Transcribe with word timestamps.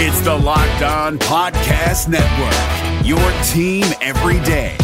It's 0.00 0.20
the 0.20 0.32
Locked 0.32 0.82
On 0.82 1.18
Podcast 1.18 2.06
Network, 2.06 3.04
your 3.04 3.18
team 3.42 3.84
every 4.00 4.38
day. 4.44 4.76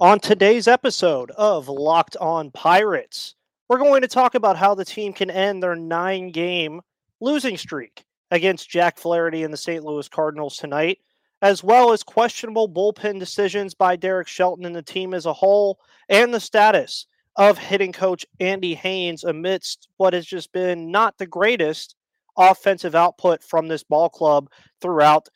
On 0.00 0.18
today's 0.18 0.66
episode 0.66 1.32
of 1.32 1.68
Locked 1.68 2.16
On 2.16 2.50
Pirates, 2.50 3.34
we're 3.68 3.76
going 3.76 4.00
to 4.00 4.08
talk 4.08 4.34
about 4.34 4.56
how 4.56 4.74
the 4.74 4.86
team 4.86 5.12
can 5.12 5.30
end 5.30 5.62
their 5.62 5.76
nine 5.76 6.30
game 6.30 6.80
losing 7.20 7.58
streak 7.58 8.02
against 8.30 8.70
Jack 8.70 8.98
Flaherty 8.98 9.42
and 9.42 9.52
the 9.52 9.58
St. 9.58 9.84
Louis 9.84 10.08
Cardinals 10.08 10.56
tonight, 10.56 11.00
as 11.42 11.62
well 11.62 11.92
as 11.92 12.02
questionable 12.02 12.70
bullpen 12.70 13.18
decisions 13.18 13.74
by 13.74 13.96
Derek 13.96 14.28
Shelton 14.28 14.64
and 14.64 14.74
the 14.74 14.80
team 14.80 15.12
as 15.12 15.26
a 15.26 15.34
whole, 15.34 15.78
and 16.08 16.32
the 16.32 16.40
status 16.40 17.04
of 17.40 17.56
hitting 17.56 17.90
coach 17.90 18.26
Andy 18.38 18.74
Haines 18.74 19.24
amidst 19.24 19.88
what 19.96 20.12
has 20.12 20.26
just 20.26 20.52
been 20.52 20.90
not 20.90 21.16
the 21.16 21.26
greatest 21.26 21.96
offensive 22.36 22.94
output 22.94 23.42
from 23.42 23.66
this 23.66 23.82
ball 23.82 24.10
club 24.10 24.50
throughout 24.82 25.26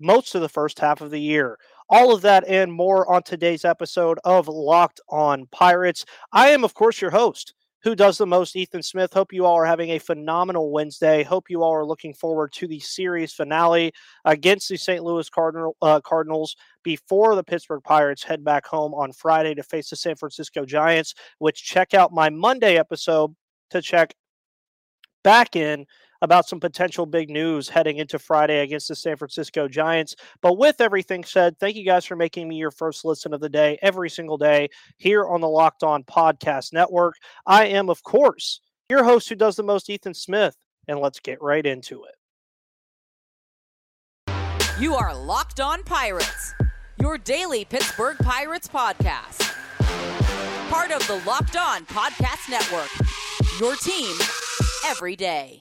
most 0.00 0.34
of 0.34 0.40
the 0.40 0.48
first 0.48 0.80
half 0.80 1.00
of 1.00 1.12
the 1.12 1.20
year. 1.20 1.56
All 1.88 2.12
of 2.12 2.22
that 2.22 2.42
and 2.48 2.72
more 2.72 3.08
on 3.08 3.22
today's 3.22 3.64
episode 3.64 4.18
of 4.24 4.48
Locked 4.48 5.00
On 5.08 5.46
Pirates. 5.52 6.04
I 6.32 6.48
am, 6.48 6.64
of 6.64 6.74
course, 6.74 7.00
your 7.00 7.12
host, 7.12 7.54
who 7.82 7.94
does 7.94 8.18
the 8.18 8.26
most, 8.26 8.54
Ethan 8.54 8.82
Smith. 8.82 9.12
Hope 9.12 9.32
you 9.32 9.44
all 9.44 9.56
are 9.56 9.64
having 9.64 9.90
a 9.90 9.98
phenomenal 9.98 10.70
Wednesday. 10.70 11.22
Hope 11.22 11.50
you 11.50 11.62
all 11.62 11.74
are 11.74 11.84
looking 11.84 12.14
forward 12.14 12.52
to 12.52 12.68
the 12.68 12.78
series 12.78 13.32
finale 13.32 13.92
against 14.24 14.68
the 14.68 14.76
St. 14.76 15.02
Louis 15.02 15.28
Cardinal, 15.28 15.76
uh, 15.82 16.00
Cardinals 16.00 16.56
before 16.84 17.34
the 17.34 17.44
Pittsburgh 17.44 17.82
Pirates 17.82 18.22
head 18.22 18.44
back 18.44 18.66
home 18.66 18.94
on 18.94 19.12
Friday 19.12 19.54
to 19.54 19.62
face 19.62 19.90
the 19.90 19.96
San 19.96 20.16
Francisco 20.16 20.64
Giants, 20.64 21.14
which 21.38 21.62
check 21.62 21.92
out 21.94 22.12
my 22.12 22.30
Monday 22.30 22.78
episode 22.78 23.34
to 23.70 23.82
check 23.82 24.14
back 25.24 25.56
in 25.56 25.86
about 26.22 26.48
some 26.48 26.60
potential 26.60 27.04
big 27.04 27.28
news 27.28 27.68
heading 27.68 27.98
into 27.98 28.18
Friday 28.18 28.60
against 28.60 28.88
the 28.88 28.96
San 28.96 29.16
Francisco 29.16 29.68
Giants. 29.68 30.16
But 30.40 30.56
with 30.56 30.80
everything 30.80 31.24
said, 31.24 31.58
thank 31.58 31.76
you 31.76 31.84
guys 31.84 32.06
for 32.06 32.16
making 32.16 32.48
me 32.48 32.56
your 32.56 32.70
first 32.70 33.04
listen 33.04 33.34
of 33.34 33.40
the 33.40 33.48
day 33.48 33.78
every 33.82 34.08
single 34.08 34.38
day 34.38 34.70
here 34.96 35.26
on 35.26 35.40
the 35.40 35.48
Locked 35.48 35.82
On 35.82 36.04
Podcast 36.04 36.72
Network. 36.72 37.16
I 37.44 37.66
am, 37.66 37.90
of 37.90 38.02
course, 38.04 38.60
your 38.88 39.04
host 39.04 39.28
who 39.28 39.34
does 39.34 39.56
the 39.56 39.62
most, 39.62 39.90
Ethan 39.90 40.14
Smith, 40.14 40.56
and 40.86 41.00
let's 41.00 41.20
get 41.20 41.42
right 41.42 41.66
into 41.66 42.04
it. 42.04 42.14
You 44.78 44.94
are 44.94 45.14
Locked 45.14 45.60
On 45.60 45.82
Pirates, 45.82 46.54
your 47.00 47.18
daily 47.18 47.64
Pittsburgh 47.64 48.16
Pirates 48.18 48.68
podcast. 48.68 49.48
Part 50.70 50.92
of 50.92 51.06
the 51.06 51.20
Locked 51.26 51.56
On 51.56 51.84
Podcast 51.86 52.48
Network, 52.48 52.88
your 53.60 53.76
team 53.76 54.16
every 54.86 55.16
day. 55.16 55.60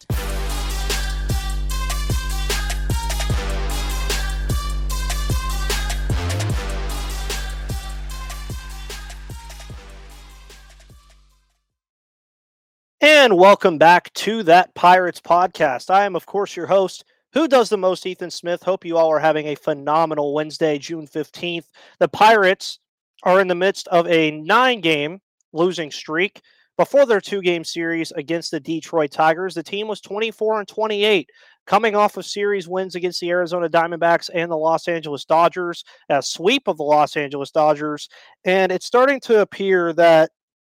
And 13.21 13.37
welcome 13.37 13.77
back 13.77 14.11
to 14.13 14.41
that 14.43 14.73
Pirates 14.73 15.21
podcast. 15.21 15.91
I 15.91 16.05
am, 16.05 16.15
of 16.15 16.25
course, 16.25 16.55
your 16.55 16.65
host, 16.65 17.05
who 17.33 17.47
does 17.47 17.69
the 17.69 17.77
most, 17.77 18.07
Ethan 18.07 18.31
Smith. 18.31 18.63
Hope 18.63 18.83
you 18.83 18.97
all 18.97 19.11
are 19.11 19.19
having 19.19 19.45
a 19.45 19.53
phenomenal 19.53 20.33
Wednesday, 20.33 20.79
June 20.79 21.05
15th. 21.05 21.65
The 21.99 22.07
Pirates 22.07 22.79
are 23.21 23.39
in 23.39 23.47
the 23.47 23.53
midst 23.53 23.87
of 23.89 24.07
a 24.07 24.31
nine 24.31 24.81
game 24.81 25.21
losing 25.53 25.91
streak. 25.91 26.41
Before 26.79 27.05
their 27.05 27.21
two 27.21 27.43
game 27.43 27.63
series 27.63 28.11
against 28.13 28.49
the 28.49 28.59
Detroit 28.59 29.11
Tigers, 29.11 29.53
the 29.53 29.61
team 29.61 29.87
was 29.87 30.01
24 30.01 30.57
and 30.57 30.67
28, 30.67 31.29
coming 31.67 31.95
off 31.95 32.17
of 32.17 32.25
series 32.25 32.67
wins 32.67 32.95
against 32.95 33.21
the 33.21 33.29
Arizona 33.29 33.69
Diamondbacks 33.69 34.31
and 34.33 34.51
the 34.51 34.57
Los 34.57 34.87
Angeles 34.87 35.25
Dodgers, 35.25 35.83
a 36.09 36.23
sweep 36.23 36.67
of 36.67 36.77
the 36.77 36.83
Los 36.83 37.15
Angeles 37.15 37.51
Dodgers. 37.51 38.09
And 38.45 38.71
it's 38.71 38.87
starting 38.87 39.19
to 39.19 39.41
appear 39.41 39.93
that 39.93 40.31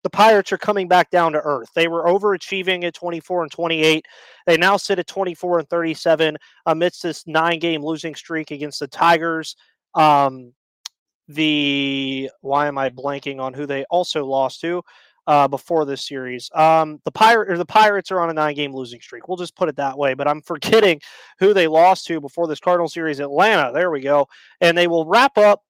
the 0.05 0.09
Pirates 0.11 0.51
are 0.51 0.59
coming 0.59 0.87
back 0.87 1.09
down 1.09 1.31
to 1.31 1.41
earth. 1.41 1.69
They 1.73 1.87
were 1.87 2.03
overachieving 2.03 2.83
at 2.83 2.93
24 2.93 3.41
and 3.41 3.51
28. 3.51 4.05
They 4.45 4.55
now 4.55 4.77
sit 4.77 4.99
at 4.99 5.07
24 5.07 5.59
and 5.59 5.69
37 5.69 6.37
amidst 6.67 7.01
this 7.01 7.25
nine 7.25 7.57
game 7.57 7.83
losing 7.83 8.13
streak 8.13 8.51
against 8.51 8.81
the 8.81 8.87
Tigers. 8.87 9.55
Um, 9.95 10.53
the 11.27 12.29
why 12.41 12.67
am 12.67 12.77
I 12.77 12.91
blanking 12.91 13.39
on 13.39 13.55
who 13.55 13.65
they 13.65 13.83
also 13.85 14.27
lost 14.27 14.61
to 14.61 14.83
uh, 15.25 15.47
before 15.47 15.85
this 15.85 16.05
series? 16.05 16.51
Um, 16.53 17.01
the 17.03 17.11
pirate 17.11 17.49
or 17.49 17.57
the 17.57 17.65
Pirates 17.65 18.11
are 18.11 18.19
on 18.19 18.29
a 18.29 18.33
nine 18.33 18.53
game 18.53 18.75
losing 18.75 19.01
streak. 19.01 19.27
We'll 19.27 19.37
just 19.37 19.55
put 19.55 19.69
it 19.69 19.77
that 19.77 19.97
way. 19.97 20.13
But 20.13 20.27
I'm 20.27 20.41
forgetting 20.43 21.01
who 21.39 21.51
they 21.55 21.65
lost 21.65 22.05
to 22.05 22.21
before 22.21 22.47
this 22.47 22.59
Cardinal 22.59 22.89
series. 22.89 23.19
Atlanta. 23.19 23.71
There 23.73 23.89
we 23.89 24.01
go. 24.01 24.27
And 24.61 24.77
they 24.77 24.85
will 24.85 25.07
wrap 25.07 25.35
up 25.39 25.63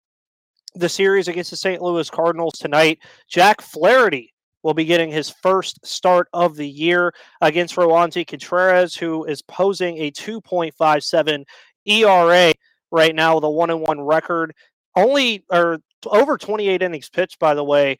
the 0.75 0.89
series 0.89 1.27
against 1.27 1.51
the 1.51 1.57
St. 1.57 1.81
Louis 1.81 2.09
Cardinals 2.09 2.57
tonight. 2.59 2.99
Jack 3.27 3.61
Flaherty 3.61 4.33
will 4.63 4.73
be 4.73 4.85
getting 4.85 5.11
his 5.11 5.29
first 5.29 5.85
start 5.85 6.27
of 6.33 6.55
the 6.55 6.67
year 6.67 7.13
against 7.41 7.75
Roansy 7.75 8.25
Contreras, 8.25 8.95
who 8.95 9.23
is 9.25 9.41
posing 9.41 9.97
a 9.97 10.11
2.57 10.11 11.45
ERA 11.85 12.53
right 12.91 13.15
now 13.15 13.35
with 13.35 13.43
a 13.43 13.49
one 13.49 13.79
one 13.79 14.01
record. 14.01 14.53
Only 14.95 15.43
or 15.51 15.79
over 16.05 16.37
28 16.37 16.81
innings 16.81 17.09
pitched, 17.09 17.39
by 17.39 17.53
the 17.53 17.63
way. 17.63 17.97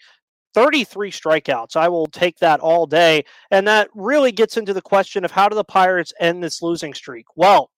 33 0.55 1.11
strikeouts. 1.11 1.75
I 1.75 1.89
will 1.89 2.07
take 2.07 2.39
that 2.39 2.61
all 2.61 2.87
day. 2.87 3.25
And 3.51 3.67
that 3.67 3.89
really 3.93 4.31
gets 4.31 4.55
into 4.55 4.73
the 4.73 4.81
question 4.81 5.25
of 5.25 5.31
how 5.31 5.49
do 5.49 5.55
the 5.55 5.65
Pirates 5.65 6.13
end 6.19 6.41
this 6.41 6.61
losing 6.61 6.93
streak? 6.93 7.25
Well, 7.35 7.69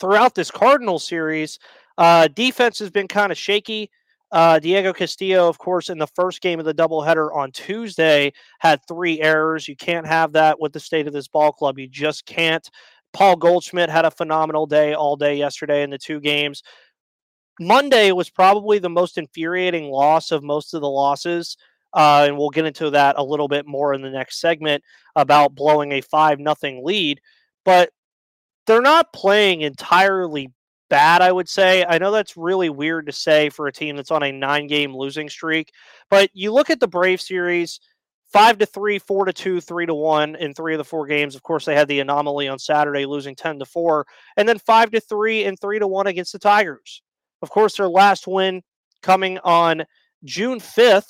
throughout 0.00 0.34
this 0.34 0.50
Cardinal 0.50 0.98
series, 0.98 1.58
uh, 1.98 2.28
defense 2.28 2.78
has 2.78 2.90
been 2.90 3.08
kind 3.08 3.30
of 3.30 3.36
shaky. 3.36 3.90
Uh, 4.32 4.58
Diego 4.58 4.94
Castillo, 4.94 5.46
of 5.46 5.58
course, 5.58 5.90
in 5.90 5.98
the 5.98 6.06
first 6.06 6.40
game 6.40 6.58
of 6.58 6.64
the 6.64 6.72
doubleheader 6.72 7.34
on 7.36 7.52
Tuesday, 7.52 8.32
had 8.60 8.80
three 8.88 9.20
errors. 9.20 9.68
You 9.68 9.76
can't 9.76 10.06
have 10.06 10.32
that 10.32 10.58
with 10.58 10.72
the 10.72 10.80
state 10.80 11.06
of 11.06 11.12
this 11.12 11.28
ball 11.28 11.52
club. 11.52 11.78
You 11.78 11.86
just 11.86 12.24
can't. 12.24 12.68
Paul 13.12 13.36
Goldschmidt 13.36 13.90
had 13.90 14.06
a 14.06 14.10
phenomenal 14.10 14.66
day 14.66 14.94
all 14.94 15.16
day 15.16 15.36
yesterday 15.36 15.82
in 15.82 15.90
the 15.90 15.98
two 15.98 16.18
games. 16.18 16.62
Monday 17.60 18.12
was 18.12 18.30
probably 18.30 18.78
the 18.78 18.88
most 18.88 19.18
infuriating 19.18 19.90
loss 19.90 20.30
of 20.30 20.42
most 20.42 20.72
of 20.72 20.80
the 20.80 20.88
losses. 20.88 21.58
Uh, 21.92 22.24
and 22.26 22.38
we'll 22.38 22.48
get 22.48 22.64
into 22.64 22.88
that 22.88 23.18
a 23.18 23.22
little 23.22 23.48
bit 23.48 23.66
more 23.66 23.92
in 23.92 24.00
the 24.00 24.08
next 24.08 24.40
segment 24.40 24.82
about 25.14 25.54
blowing 25.54 25.92
a 25.92 26.00
5 26.00 26.40
nothing 26.40 26.82
lead. 26.82 27.20
But 27.66 27.90
they're 28.66 28.80
not 28.80 29.12
playing 29.12 29.60
entirely 29.60 30.50
bad, 30.92 31.22
I 31.22 31.32
would 31.32 31.48
say. 31.48 31.86
I 31.88 31.96
know 31.96 32.10
that's 32.10 32.36
really 32.36 32.68
weird 32.68 33.06
to 33.06 33.12
say 33.12 33.48
for 33.48 33.66
a 33.66 33.72
team 33.72 33.96
that's 33.96 34.10
on 34.10 34.22
a 34.22 34.30
nine 34.30 34.66
game 34.66 34.94
losing 34.94 35.30
streak, 35.30 35.72
but 36.10 36.28
you 36.34 36.52
look 36.52 36.68
at 36.68 36.80
the 36.80 36.86
Brave 36.86 37.18
series 37.18 37.80
five 38.30 38.58
to 38.58 38.66
three, 38.66 38.98
four 38.98 39.24
to 39.24 39.32
two, 39.32 39.58
three 39.58 39.86
to 39.86 39.94
one 39.94 40.36
in 40.36 40.52
three 40.52 40.74
of 40.74 40.78
the 40.78 40.84
four 40.84 41.06
games. 41.06 41.34
Of 41.34 41.42
course, 41.42 41.64
they 41.64 41.74
had 41.74 41.88
the 41.88 42.00
anomaly 42.00 42.46
on 42.46 42.58
Saturday, 42.58 43.06
losing 43.06 43.34
10 43.34 43.58
to 43.60 43.64
four, 43.64 44.06
and 44.36 44.46
then 44.46 44.58
five 44.58 44.90
to 44.90 45.00
three 45.00 45.44
and 45.44 45.58
three 45.58 45.78
to 45.78 45.86
one 45.86 46.08
against 46.08 46.34
the 46.34 46.38
Tigers. 46.38 47.00
Of 47.40 47.48
course, 47.48 47.78
their 47.78 47.88
last 47.88 48.26
win 48.26 48.62
coming 49.00 49.38
on 49.38 49.84
June 50.24 50.60
5th 50.60 51.08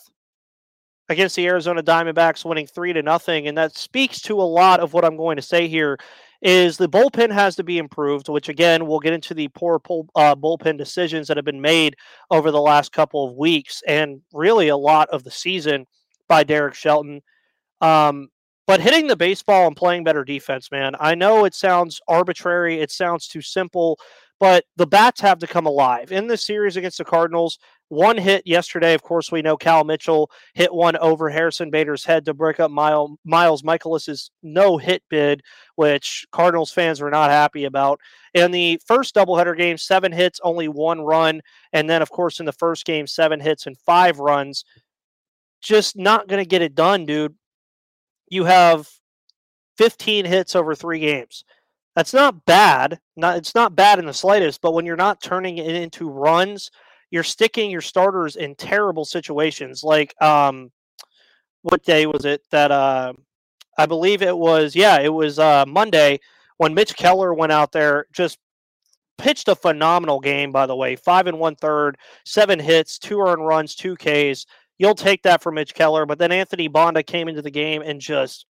against 1.09 1.35
the 1.35 1.49
Arizona 1.49 1.83
Diamondbacks, 1.83 2.45
winning 2.45 2.69
three 2.69 2.93
to 2.93 3.03
nothing. 3.03 3.49
And 3.49 3.59
that 3.59 3.77
speaks 3.77 4.21
to 4.23 4.41
a 4.41 4.43
lot 4.43 4.79
of 4.79 4.93
what 4.93 5.05
I'm 5.05 5.17
going 5.17 5.37
to 5.37 5.43
say 5.43 5.67
here 5.67 5.99
is 6.43 6.77
the 6.77 6.89
bullpen 6.89 7.33
has 7.33 7.55
to 7.57 7.63
be 7.63 7.79
improved, 7.79 8.29
which 8.29 8.49
again, 8.49 8.87
we'll 8.87 8.99
get 8.99 9.13
into 9.13 9.33
the 9.33 9.49
poor 9.49 9.79
pull, 9.79 10.09
uh, 10.17 10.35
bullpen 10.35 10.77
decisions 10.77 11.29
that 11.29 11.37
have 11.37 11.47
been 11.47 11.61
made 11.61 11.97
over 12.31 12.51
the 12.51 12.61
last 12.61 12.93
couple 12.93 13.27
of 13.27 13.37
weeks 13.37 13.83
and 13.87 14.21
really 14.33 14.69
a 14.69 14.77
lot 14.77 15.09
of 15.11 15.23
the 15.23 15.31
season 15.31 15.87
by 16.29 16.43
Derek 16.43 16.75
Shelton. 16.75 17.23
Um, 17.81 18.29
but 18.67 18.81
hitting 18.81 19.07
the 19.07 19.17
baseball 19.17 19.67
and 19.67 19.77
playing 19.77 20.05
better 20.05 20.25
defense, 20.25 20.71
man. 20.71 20.95
I 20.99 21.15
know 21.15 21.45
it 21.45 21.55
sounds 21.55 22.01
arbitrary, 22.09 22.81
it 22.81 22.91
sounds 22.91 23.29
too 23.29 23.43
simple, 23.43 23.99
but 24.41 24.65
the 24.77 24.87
bats 24.87 25.21
have 25.21 25.39
to 25.41 25.47
come 25.47 25.67
alive. 25.67 26.11
In 26.11 26.27
this 26.27 26.45
series 26.45 26.77
against 26.77 26.99
the 26.99 27.05
Cardinals, 27.05 27.59
one 27.93 28.17
hit 28.17 28.47
yesterday. 28.47 28.95
Of 28.95 29.03
course, 29.03 29.31
we 29.31 29.43
know 29.43 29.59
Cal 29.59 29.85
Mitchell 29.85 30.31
hit 30.55 30.73
one 30.73 30.97
over 30.97 31.29
Harrison 31.29 31.71
Bader's 31.71 32.07
head 32.07 32.25
to 32.25 32.33
break 32.33 32.59
up 32.59 32.71
Miles, 32.71 33.19
Miles 33.23 33.63
Mikolas's 33.63 34.31
no 34.43 34.79
hit 34.79 35.03
bid, 35.11 35.43
which 35.75 36.25
Cardinals 36.33 36.73
fans 36.73 37.03
were 37.03 37.11
not 37.11 37.31
happy 37.31 37.65
about. 37.65 38.01
In 38.33 38.51
the 38.51 38.81
first 38.87 39.15
doubleheader 39.15 39.55
game, 39.55 39.77
seven 39.77 40.11
hits, 40.11 40.41
only 40.43 40.69
one 40.69 41.03
run. 41.03 41.43
And 41.75 41.89
then, 41.89 42.01
of 42.01 42.09
course, 42.09 42.41
in 42.41 42.47
the 42.47 42.53
first 42.53 42.87
game, 42.87 43.07
seven 43.07 43.41
hits 43.41 43.67
and 43.67 43.77
five 43.77 44.19
runs. 44.19 44.65
Just 45.61 45.95
not 45.95 46.29
going 46.29 46.43
to 46.43 46.49
get 46.49 46.63
it 46.63 46.75
done, 46.75 47.05
dude. 47.05 47.35
You 48.31 48.45
have 48.45 48.89
15 49.77 50.25
hits 50.25 50.57
over 50.57 50.75
three 50.75 51.01
games. 51.01 51.45
That's 51.95 52.15
not 52.15 52.47
bad. 52.47 52.99
Not 53.17 53.37
it's 53.37 53.55
not 53.55 53.77
bad 53.77 53.99
in 53.99 54.07
the 54.07 54.15
slightest, 54.15 54.63
but 54.63 54.73
when 54.73 54.87
you're 54.87 54.97
not 54.97 55.23
turning 55.23 55.59
it 55.59 55.77
into 55.77 56.09
runs, 56.09 56.71
you're 57.13 57.23
sticking 57.23 57.71
your 57.71 57.81
starters 57.81 58.35
in 58.35 58.57
terrible 58.57 59.05
situations. 59.05 59.85
Like 59.85 60.21
um 60.21 60.73
what 61.63 61.85
day 61.85 62.07
was 62.07 62.25
it 62.25 62.43
that 62.51 62.73
uh 62.73 63.13
I 63.79 63.87
believe 63.87 64.23
it 64.23 64.37
was, 64.37 64.77
yeah, 64.77 65.01
it 65.01 65.13
was 65.13 65.39
uh, 65.39 65.65
Monday 65.67 66.21
when 66.59 66.75
Mitch 66.75 66.95
Keller 66.95 67.33
went 67.33 67.53
out 67.53 67.73
there, 67.73 68.07
just 68.13 68.39
pitched 69.19 69.49
a 69.49 69.55
phenomenal 69.55 70.21
game, 70.21 70.53
by 70.53 70.67
the 70.67 70.77
way. 70.77 70.97
Five 70.97 71.27
and 71.27 71.39
one 71.39 71.57
third, 71.57 71.97
seven 72.27 72.59
hits, 72.59 72.99
two 72.99 73.21
earned 73.21 73.47
runs, 73.47 73.75
two 73.75 73.97
Ks. 73.97 74.47
You'll 74.79 74.95
take 74.95 75.23
that 75.23 75.43
from 75.43 75.55
Mitch 75.55 75.75
Keller. 75.75 76.07
But 76.07 76.19
then 76.19 76.33
Anthony 76.33 76.69
Banda 76.69 77.03
came 77.03 77.29
into 77.29 77.43
the 77.43 77.51
game 77.51 77.83
and 77.83 78.01
just 78.01 78.47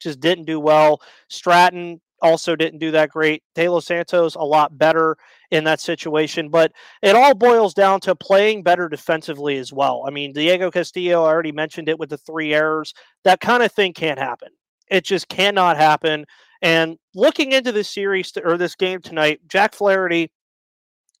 just 0.00 0.18
didn't 0.20 0.46
do 0.46 0.58
well. 0.58 1.02
Stratton 1.28 2.00
also 2.22 2.56
didn't 2.56 2.78
do 2.78 2.90
that 2.92 3.10
great. 3.10 3.42
De 3.54 3.68
Los 3.68 3.86
Santos 3.86 4.34
a 4.34 4.40
lot 4.40 4.76
better 4.76 5.16
in 5.50 5.64
that 5.64 5.80
situation, 5.80 6.48
but 6.48 6.72
it 7.02 7.16
all 7.16 7.34
boils 7.34 7.74
down 7.74 8.00
to 8.00 8.14
playing 8.14 8.62
better 8.62 8.88
defensively 8.88 9.58
as 9.58 9.72
well. 9.72 10.04
I 10.06 10.10
mean, 10.10 10.32
Diego 10.32 10.70
Castillo, 10.70 11.24
I 11.24 11.28
already 11.28 11.52
mentioned 11.52 11.88
it 11.88 11.98
with 11.98 12.10
the 12.10 12.18
three 12.18 12.54
errors. 12.54 12.94
That 13.24 13.40
kind 13.40 13.62
of 13.62 13.72
thing 13.72 13.92
can't 13.92 14.18
happen. 14.18 14.50
It 14.90 15.04
just 15.04 15.28
cannot 15.28 15.76
happen. 15.76 16.24
And 16.62 16.98
looking 17.14 17.52
into 17.52 17.72
this 17.72 17.88
series 17.88 18.32
or 18.42 18.56
this 18.56 18.74
game 18.74 19.00
tonight, 19.00 19.40
Jack 19.48 19.74
Flaherty 19.74 20.30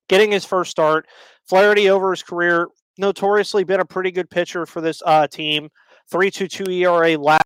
getting 0.08 0.30
his 0.30 0.44
first 0.44 0.70
start. 0.70 1.06
Flaherty 1.48 1.88
over 1.88 2.10
his 2.10 2.22
career, 2.22 2.68
notoriously 2.98 3.64
been 3.64 3.80
a 3.80 3.84
pretty 3.84 4.10
good 4.10 4.28
pitcher 4.28 4.66
for 4.66 4.80
this 4.80 5.02
uh, 5.06 5.26
team. 5.26 5.70
3.22 6.12 6.72
ERA 6.82 7.16
last 7.16 7.44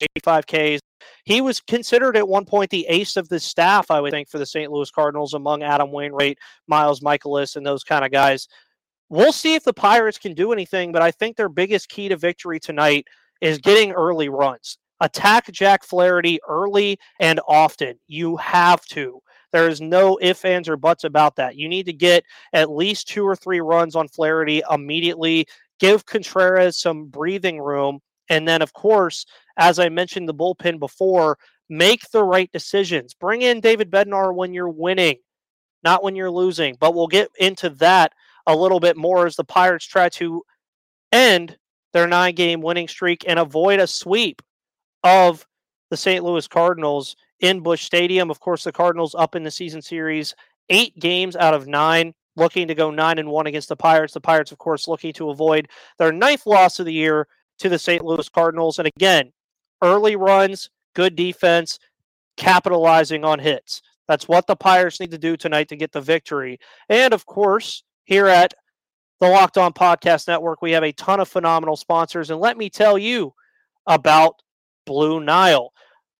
85 0.00 0.46
Ks. 0.46 0.80
He 1.24 1.40
was 1.40 1.60
considered 1.60 2.16
at 2.16 2.28
one 2.28 2.44
point 2.44 2.70
the 2.70 2.86
ace 2.88 3.16
of 3.16 3.28
the 3.28 3.40
staff, 3.40 3.90
I 3.90 4.00
would 4.00 4.12
think, 4.12 4.28
for 4.28 4.38
the 4.38 4.46
St. 4.46 4.70
Louis 4.70 4.90
Cardinals 4.90 5.34
among 5.34 5.62
Adam 5.62 5.92
Wainwright, 5.92 6.38
Miles 6.66 7.00
Mikolas, 7.00 7.56
and 7.56 7.66
those 7.66 7.84
kind 7.84 8.04
of 8.04 8.10
guys. 8.10 8.48
We'll 9.08 9.32
see 9.32 9.54
if 9.54 9.64
the 9.64 9.74
Pirates 9.74 10.18
can 10.18 10.34
do 10.34 10.52
anything, 10.52 10.92
but 10.92 11.02
I 11.02 11.10
think 11.10 11.36
their 11.36 11.48
biggest 11.48 11.88
key 11.88 12.08
to 12.08 12.16
victory 12.16 12.58
tonight 12.58 13.06
is 13.40 13.58
getting 13.58 13.92
early 13.92 14.28
runs. 14.28 14.78
Attack 15.00 15.50
Jack 15.52 15.84
Flaherty 15.84 16.38
early 16.48 16.98
and 17.20 17.40
often. 17.46 17.98
You 18.06 18.36
have 18.38 18.84
to. 18.86 19.20
There 19.52 19.68
is 19.68 19.80
no 19.80 20.18
ifs, 20.20 20.44
ands, 20.44 20.68
or 20.68 20.76
buts 20.76 21.04
about 21.04 21.36
that. 21.36 21.56
You 21.56 21.68
need 21.68 21.86
to 21.86 21.92
get 21.92 22.24
at 22.52 22.70
least 22.70 23.08
two 23.08 23.24
or 23.24 23.36
three 23.36 23.60
runs 23.60 23.94
on 23.94 24.08
Flaherty 24.08 24.62
immediately. 24.70 25.46
Give 25.78 26.04
Contreras 26.06 26.78
some 26.78 27.06
breathing 27.06 27.60
room. 27.60 28.00
And 28.28 28.48
then, 28.48 28.62
of 28.62 28.72
course, 28.72 29.26
as 29.56 29.78
I 29.78 29.88
mentioned 29.88 30.28
the 30.28 30.34
bullpen 30.34 30.78
before, 30.78 31.38
make 31.68 32.10
the 32.10 32.24
right 32.24 32.50
decisions. 32.52 33.14
Bring 33.14 33.42
in 33.42 33.60
David 33.60 33.90
Bednar 33.90 34.34
when 34.34 34.52
you're 34.52 34.68
winning, 34.68 35.16
not 35.82 36.02
when 36.02 36.16
you're 36.16 36.30
losing. 36.30 36.76
But 36.78 36.94
we'll 36.94 37.06
get 37.06 37.28
into 37.38 37.70
that 37.70 38.12
a 38.46 38.56
little 38.56 38.80
bit 38.80 38.96
more 38.96 39.26
as 39.26 39.36
the 39.36 39.44
Pirates 39.44 39.86
try 39.86 40.08
to 40.10 40.42
end 41.12 41.56
their 41.92 42.06
nine 42.06 42.34
game 42.34 42.60
winning 42.60 42.88
streak 42.88 43.24
and 43.26 43.38
avoid 43.38 43.80
a 43.80 43.86
sweep 43.86 44.42
of 45.02 45.46
the 45.90 45.96
St. 45.96 46.24
Louis 46.24 46.46
Cardinals 46.48 47.16
in 47.40 47.60
Busch 47.60 47.84
Stadium. 47.84 48.30
Of 48.30 48.40
course, 48.40 48.64
the 48.64 48.72
Cardinals 48.72 49.14
up 49.14 49.34
in 49.34 49.44
the 49.44 49.50
season 49.50 49.80
series, 49.80 50.34
eight 50.70 50.98
games 50.98 51.36
out 51.36 51.54
of 51.54 51.66
nine, 51.66 52.14
looking 52.36 52.68
to 52.68 52.74
go 52.74 52.90
nine 52.90 53.18
and 53.18 53.30
one 53.30 53.46
against 53.46 53.68
the 53.68 53.76
Pirates. 53.76 54.12
The 54.12 54.20
Pirates, 54.20 54.50
of 54.50 54.58
course, 54.58 54.88
looking 54.88 55.12
to 55.14 55.30
avoid 55.30 55.68
their 55.98 56.12
ninth 56.12 56.46
loss 56.46 56.80
of 56.80 56.86
the 56.86 56.92
year 56.92 57.28
to 57.58 57.68
the 57.68 57.78
St. 57.78 58.04
Louis 58.04 58.28
Cardinals. 58.28 58.78
And 58.78 58.88
again, 58.88 59.32
early 59.82 60.16
runs, 60.16 60.70
good 60.94 61.16
defense, 61.16 61.78
capitalizing 62.36 63.24
on 63.24 63.38
hits. 63.38 63.82
That's 64.08 64.28
what 64.28 64.46
the 64.46 64.56
Pirates 64.56 65.00
need 65.00 65.12
to 65.12 65.18
do 65.18 65.36
tonight 65.36 65.68
to 65.68 65.76
get 65.76 65.92
the 65.92 66.00
victory. 66.00 66.58
And 66.88 67.14
of 67.14 67.26
course, 67.26 67.84
here 68.04 68.26
at 68.26 68.54
the 69.20 69.28
Locked 69.28 69.56
On 69.56 69.72
Podcast 69.72 70.28
Network, 70.28 70.60
we 70.60 70.72
have 70.72 70.84
a 70.84 70.92
ton 70.92 71.20
of 71.20 71.28
phenomenal 71.28 71.76
sponsors. 71.76 72.30
And 72.30 72.40
let 72.40 72.58
me 72.58 72.68
tell 72.68 72.98
you 72.98 73.32
about 73.86 74.42
Blue 74.84 75.20
Nile. 75.20 75.72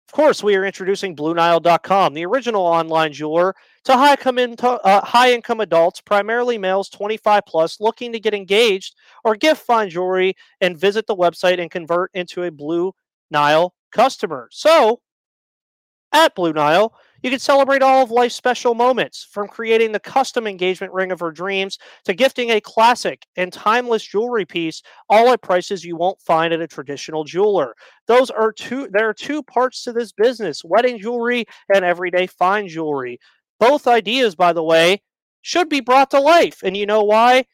Of 0.09 0.13
course, 0.13 0.43
we 0.43 0.55
are 0.55 0.65
introducing 0.65 1.17
BlueNile.com, 1.17 2.15
the 2.15 2.25
original 2.27 2.63
online 2.63 3.13
jeweler 3.13 3.55
to 3.85 3.93
high, 3.97 4.15
uh, 4.15 5.05
high 5.05 5.33
income 5.33 5.61
adults, 5.61 6.01
primarily 6.01 6.59
males 6.59 6.89
25 6.89 7.43
plus, 7.47 7.81
looking 7.81 8.13
to 8.13 8.21
get 8.21 8.35
engaged 8.35 8.95
or 9.25 9.37
gift 9.37 9.65
fine 9.65 9.91
jewelry 9.91 10.35
and 10.61 10.79
visit 10.79 11.07
the 11.07 11.17
website 11.17 11.61
and 11.61 11.71
convert 11.71 12.11
into 12.15 12.45
a 12.45 12.51
Blue 12.51 12.93
Nile 13.31 13.75
customer. 13.93 14.49
So, 14.51 15.01
at 16.13 16.35
Blue 16.35 16.53
Nile, 16.53 16.95
you 17.23 17.31
can 17.31 17.41
celebrate 17.41 17.83
all 17.83 18.03
of 18.05 18.11
life's 18.11 18.35
special 18.37 18.75
moments, 18.75 19.27
from 19.31 19.49
creating 19.49 19.91
the 19.91 19.99
custom 19.99 20.47
engagement 20.47 20.93
ring 20.93 21.11
of 21.11 21.19
her 21.19 21.33
dreams 21.33 21.79
to 22.05 22.15
gifting 22.15 22.51
a 22.51 22.61
classic 22.61 23.27
and 23.37 23.53
timeless 23.53 24.05
jewelry 24.05 24.45
piece, 24.45 24.83
all 25.09 25.31
at 25.31 25.43
prices 25.43 25.85
you 25.85 25.97
won't 25.97 26.21
find 26.21 26.53
at 26.53 26.61
a 26.61 26.69
traditional 26.69 27.25
jeweler. 27.25 27.75
Those 28.07 28.31
are 28.31 28.53
two 28.53 28.89
there 28.93 29.09
are 29.09 29.15
two 29.15 29.43
parts 29.43 29.83
to 29.85 29.93
this 29.93 30.13
business, 30.13 30.63
wedding 30.65 30.99
jewelry 30.99 31.47
and 31.75 31.85
everyday 31.85 32.27
fine 32.27 32.69
jewelry. 32.69 33.19
Both 33.59 33.87
ideas, 33.87 34.35
by 34.35 34.53
the 34.53 34.63
way, 34.63 35.03
should 35.43 35.69
be 35.69 35.81
brought 35.81 36.11
to 36.11 36.21
life. 36.21 36.63
And 36.63 36.77
you 36.77 36.87
know 36.87 37.03
why? 37.03 37.47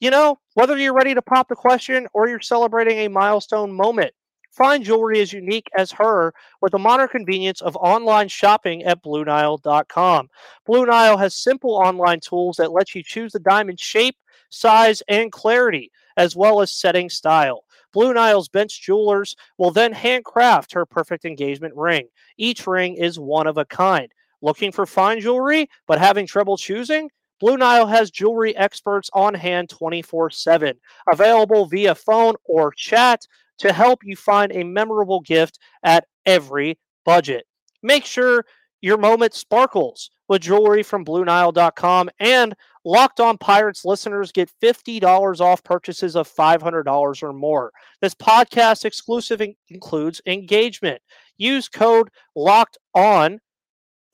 You 0.00 0.10
know, 0.10 0.38
whether 0.54 0.76
you're 0.76 0.94
ready 0.94 1.14
to 1.14 1.22
pop 1.22 1.48
the 1.48 1.54
question 1.54 2.06
or 2.12 2.28
you're 2.28 2.40
celebrating 2.40 2.98
a 2.98 3.08
milestone 3.08 3.72
moment. 3.72 4.12
Find 4.50 4.84
jewelry 4.84 5.20
as 5.20 5.32
unique 5.32 5.68
as 5.76 5.90
her 5.92 6.32
with 6.60 6.70
the 6.70 6.78
modern 6.78 7.08
convenience 7.08 7.60
of 7.60 7.74
online 7.76 8.28
shopping 8.28 8.84
at 8.84 9.02
BlueNile.com. 9.02 10.28
Blue 10.64 10.86
Nile 10.86 11.16
has 11.16 11.34
simple 11.34 11.74
online 11.74 12.20
tools 12.20 12.56
that 12.58 12.70
let 12.70 12.94
you 12.94 13.02
choose 13.02 13.32
the 13.32 13.40
diamond 13.40 13.80
shape, 13.80 14.16
size, 14.50 15.02
and 15.08 15.32
clarity, 15.32 15.90
as 16.16 16.36
well 16.36 16.60
as 16.60 16.70
setting 16.70 17.10
style. 17.10 17.64
Blue 17.92 18.14
Nile's 18.14 18.48
bench 18.48 18.80
jewelers 18.80 19.34
will 19.58 19.72
then 19.72 19.92
handcraft 19.92 20.72
her 20.72 20.86
perfect 20.86 21.24
engagement 21.24 21.74
ring. 21.74 22.06
Each 22.38 22.64
ring 22.64 22.94
is 22.94 23.18
one 23.18 23.48
of 23.48 23.56
a 23.56 23.64
kind. 23.64 24.12
Looking 24.44 24.72
for 24.72 24.84
fine 24.84 25.20
jewelry 25.20 25.70
but 25.86 25.98
having 25.98 26.26
trouble 26.26 26.58
choosing? 26.58 27.08
Blue 27.40 27.56
Nile 27.56 27.86
has 27.86 28.10
jewelry 28.10 28.54
experts 28.56 29.08
on 29.14 29.32
hand 29.32 29.70
24 29.70 30.30
7, 30.30 30.74
available 31.10 31.64
via 31.64 31.94
phone 31.94 32.34
or 32.44 32.70
chat 32.72 33.26
to 33.58 33.72
help 33.72 34.04
you 34.04 34.16
find 34.16 34.52
a 34.52 34.62
memorable 34.62 35.20
gift 35.20 35.58
at 35.82 36.04
every 36.26 36.78
budget. 37.06 37.46
Make 37.82 38.04
sure 38.04 38.44
your 38.82 38.98
moment 38.98 39.32
sparkles 39.32 40.10
with 40.28 40.42
jewelry 40.42 40.82
from 40.82 41.06
BlueNile.com 41.06 42.10
and 42.20 42.54
Locked 42.84 43.20
On 43.20 43.38
Pirates 43.38 43.86
listeners 43.86 44.30
get 44.30 44.52
$50 44.62 45.40
off 45.40 45.64
purchases 45.64 46.16
of 46.16 46.30
$500 46.30 47.22
or 47.22 47.32
more. 47.32 47.72
This 48.02 48.14
podcast 48.14 48.84
exclusive 48.84 49.40
in- 49.40 49.54
includes 49.70 50.20
engagement. 50.26 51.00
Use 51.38 51.66
code 51.66 52.10
LOCKED 52.36 52.76
ON. 52.94 53.40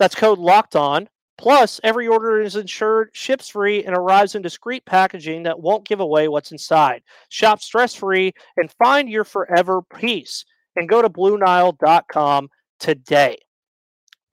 That's 0.00 0.16
code 0.16 0.40
LOCKED 0.40 0.75
ON 0.75 1.09
Plus, 1.40 1.80
every 1.83 2.07
order 2.07 2.42
is 2.42 2.54
insured, 2.54 3.09
ships 3.14 3.49
free, 3.49 3.83
and 3.83 3.97
arrives 3.97 4.35
in 4.35 4.42
discreet 4.42 4.85
packaging 4.85 5.45
that 5.45 5.59
won't 5.59 5.88
give 5.88 6.00
away 6.00 6.28
what's 6.28 6.52
inside. 6.52 7.02
Shop 7.30 7.62
stress 7.62 7.95
free 7.95 8.35
and 8.59 8.71
find 8.73 9.09
your 9.09 9.25
forever 9.25 9.80
peace. 9.80 10.45
And 10.76 10.87
go 10.87 11.00
to 11.00 11.09
BlueNile.com 11.09 12.50
today. 12.78 13.38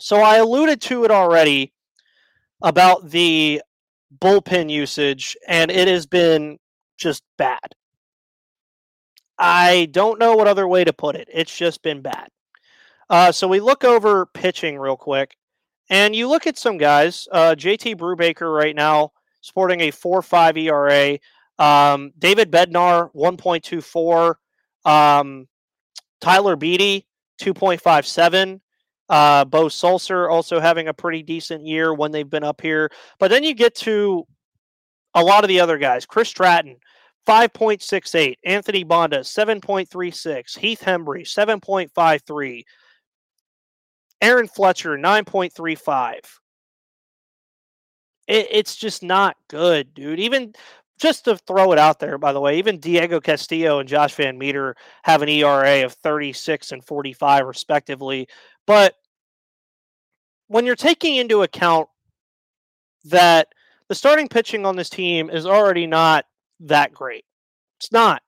So 0.01 0.17
I 0.17 0.35
alluded 0.35 0.81
to 0.81 1.05
it 1.05 1.11
already 1.11 1.71
about 2.61 3.09
the 3.09 3.61
bullpen 4.19 4.69
usage, 4.69 5.37
and 5.47 5.71
it 5.71 5.87
has 5.87 6.05
been 6.05 6.59
just 6.97 7.23
bad. 7.37 7.73
I 9.39 9.87
don't 9.91 10.19
know 10.19 10.35
what 10.35 10.47
other 10.47 10.67
way 10.67 10.83
to 10.83 10.91
put 10.91 11.15
it. 11.15 11.29
It's 11.33 11.55
just 11.55 11.81
been 11.83 12.01
bad. 12.01 12.27
Uh, 13.09 13.31
so 13.31 13.47
we 13.47 13.61
look 13.61 13.85
over 13.85 14.25
pitching 14.25 14.77
real 14.77 14.97
quick. 14.97 15.37
And 15.89 16.15
you 16.15 16.27
look 16.27 16.47
at 16.47 16.57
some 16.57 16.77
guys, 16.77 17.27
uh, 17.31 17.55
JT 17.57 17.95
Brubaker 17.95 18.53
right 18.53 18.75
now 18.75 19.11
sporting 19.41 19.81
a 19.81 19.91
4 19.91 20.21
5 20.21 20.57
ERA. 20.57 21.19
Um, 21.59 22.11
David 22.19 22.51
Bednar 22.51 23.11
1.24. 23.13 24.35
Um, 24.85 25.47
Tyler 26.21 26.55
Beede 26.55 27.05
2.57. 27.41 28.59
Uh, 29.09 29.45
Beau 29.45 29.67
Sulser 29.67 30.29
also 30.29 30.59
having 30.59 30.89
a 30.89 30.93
pretty 30.93 31.23
decent 31.23 31.65
year 31.65 31.93
when 31.93 32.11
they've 32.11 32.29
been 32.29 32.43
up 32.43 32.59
here. 32.59 32.91
But 33.19 33.29
then 33.29 33.43
you 33.43 33.53
get 33.53 33.73
to 33.75 34.25
a 35.13 35.23
lot 35.23 35.43
of 35.43 35.47
the 35.47 35.61
other 35.61 35.77
guys. 35.77 36.05
Chris 36.05 36.27
Stratton 36.27 36.75
5.68. 37.25 38.35
Anthony 38.45 38.83
Banda 38.83 39.19
7.36. 39.19 40.57
Heath 40.57 40.81
Hembree 40.81 41.23
7.53. 41.23 42.63
Aaron 44.21 44.47
Fletcher, 44.47 44.97
9.35. 44.97 46.13
It, 48.27 48.47
it's 48.51 48.75
just 48.75 49.03
not 49.03 49.37
good, 49.47 49.93
dude. 49.93 50.19
Even 50.19 50.53
just 50.99 51.25
to 51.25 51.37
throw 51.37 51.71
it 51.71 51.79
out 51.79 51.99
there, 51.99 52.17
by 52.17 52.33
the 52.33 52.39
way, 52.39 52.57
even 52.57 52.79
Diego 52.79 53.19
Castillo 53.19 53.79
and 53.79 53.87
Josh 53.87 54.15
VanMeter 54.15 54.73
have 55.03 55.21
an 55.21 55.29
ERA 55.29 55.85
of 55.85 55.93
36 55.93 56.71
and 56.71 56.83
45, 56.83 57.45
respectively. 57.45 58.27
But 58.65 58.95
when 60.47 60.65
you're 60.65 60.75
taking 60.75 61.15
into 61.17 61.43
account 61.43 61.87
that 63.05 63.49
the 63.89 63.95
starting 63.95 64.27
pitching 64.27 64.65
on 64.65 64.75
this 64.75 64.89
team 64.89 65.29
is 65.29 65.45
already 65.45 65.87
not 65.87 66.25
that 66.61 66.93
great, 66.93 67.25
it's 67.79 67.91
not. 67.91 68.23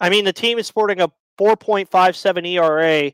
I 0.00 0.10
mean, 0.10 0.24
the 0.24 0.32
team 0.32 0.58
is 0.58 0.66
sporting 0.66 1.00
a 1.00 1.08
4.57 1.38 2.46
ERA, 2.48 3.12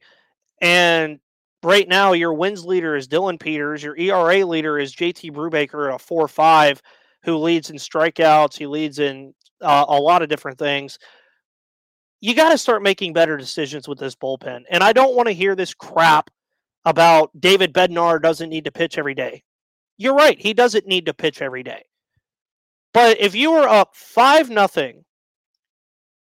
and 0.60 1.20
right 1.64 1.88
now 1.88 2.12
your 2.12 2.34
wins 2.34 2.64
leader 2.64 2.94
is 2.96 3.08
Dylan 3.08 3.40
Peters. 3.40 3.82
Your 3.82 3.96
ERA 3.96 4.44
leader 4.46 4.78
is 4.78 4.94
JT 4.94 5.32
Brubaker 5.32 5.88
at 5.88 5.96
a 5.96 5.98
4 5.98 6.28
5, 6.28 6.82
who 7.24 7.36
leads 7.36 7.70
in 7.70 7.76
strikeouts. 7.76 8.56
He 8.56 8.66
leads 8.66 8.98
in 8.98 9.34
uh, 9.60 9.86
a 9.88 9.98
lot 9.98 10.22
of 10.22 10.28
different 10.28 10.58
things. 10.58 10.98
You 12.20 12.34
got 12.34 12.50
to 12.50 12.58
start 12.58 12.82
making 12.82 13.12
better 13.12 13.36
decisions 13.36 13.88
with 13.88 13.98
this 13.98 14.14
bullpen. 14.14 14.62
And 14.70 14.82
I 14.82 14.92
don't 14.92 15.14
want 15.14 15.28
to 15.28 15.34
hear 15.34 15.54
this 15.54 15.74
crap 15.74 16.30
about 16.84 17.30
David 17.38 17.72
Bednar 17.72 18.20
doesn't 18.20 18.48
need 18.48 18.64
to 18.64 18.72
pitch 18.72 18.98
every 18.98 19.14
day. 19.14 19.42
You're 19.96 20.14
right. 20.14 20.40
He 20.40 20.54
doesn't 20.54 20.86
need 20.86 21.06
to 21.06 21.14
pitch 21.14 21.42
every 21.42 21.62
day. 21.62 21.84
But 22.92 23.20
if 23.20 23.34
you 23.34 23.52
were 23.52 23.68
up 23.68 23.96
5 23.96 24.50
nothing 24.50 25.04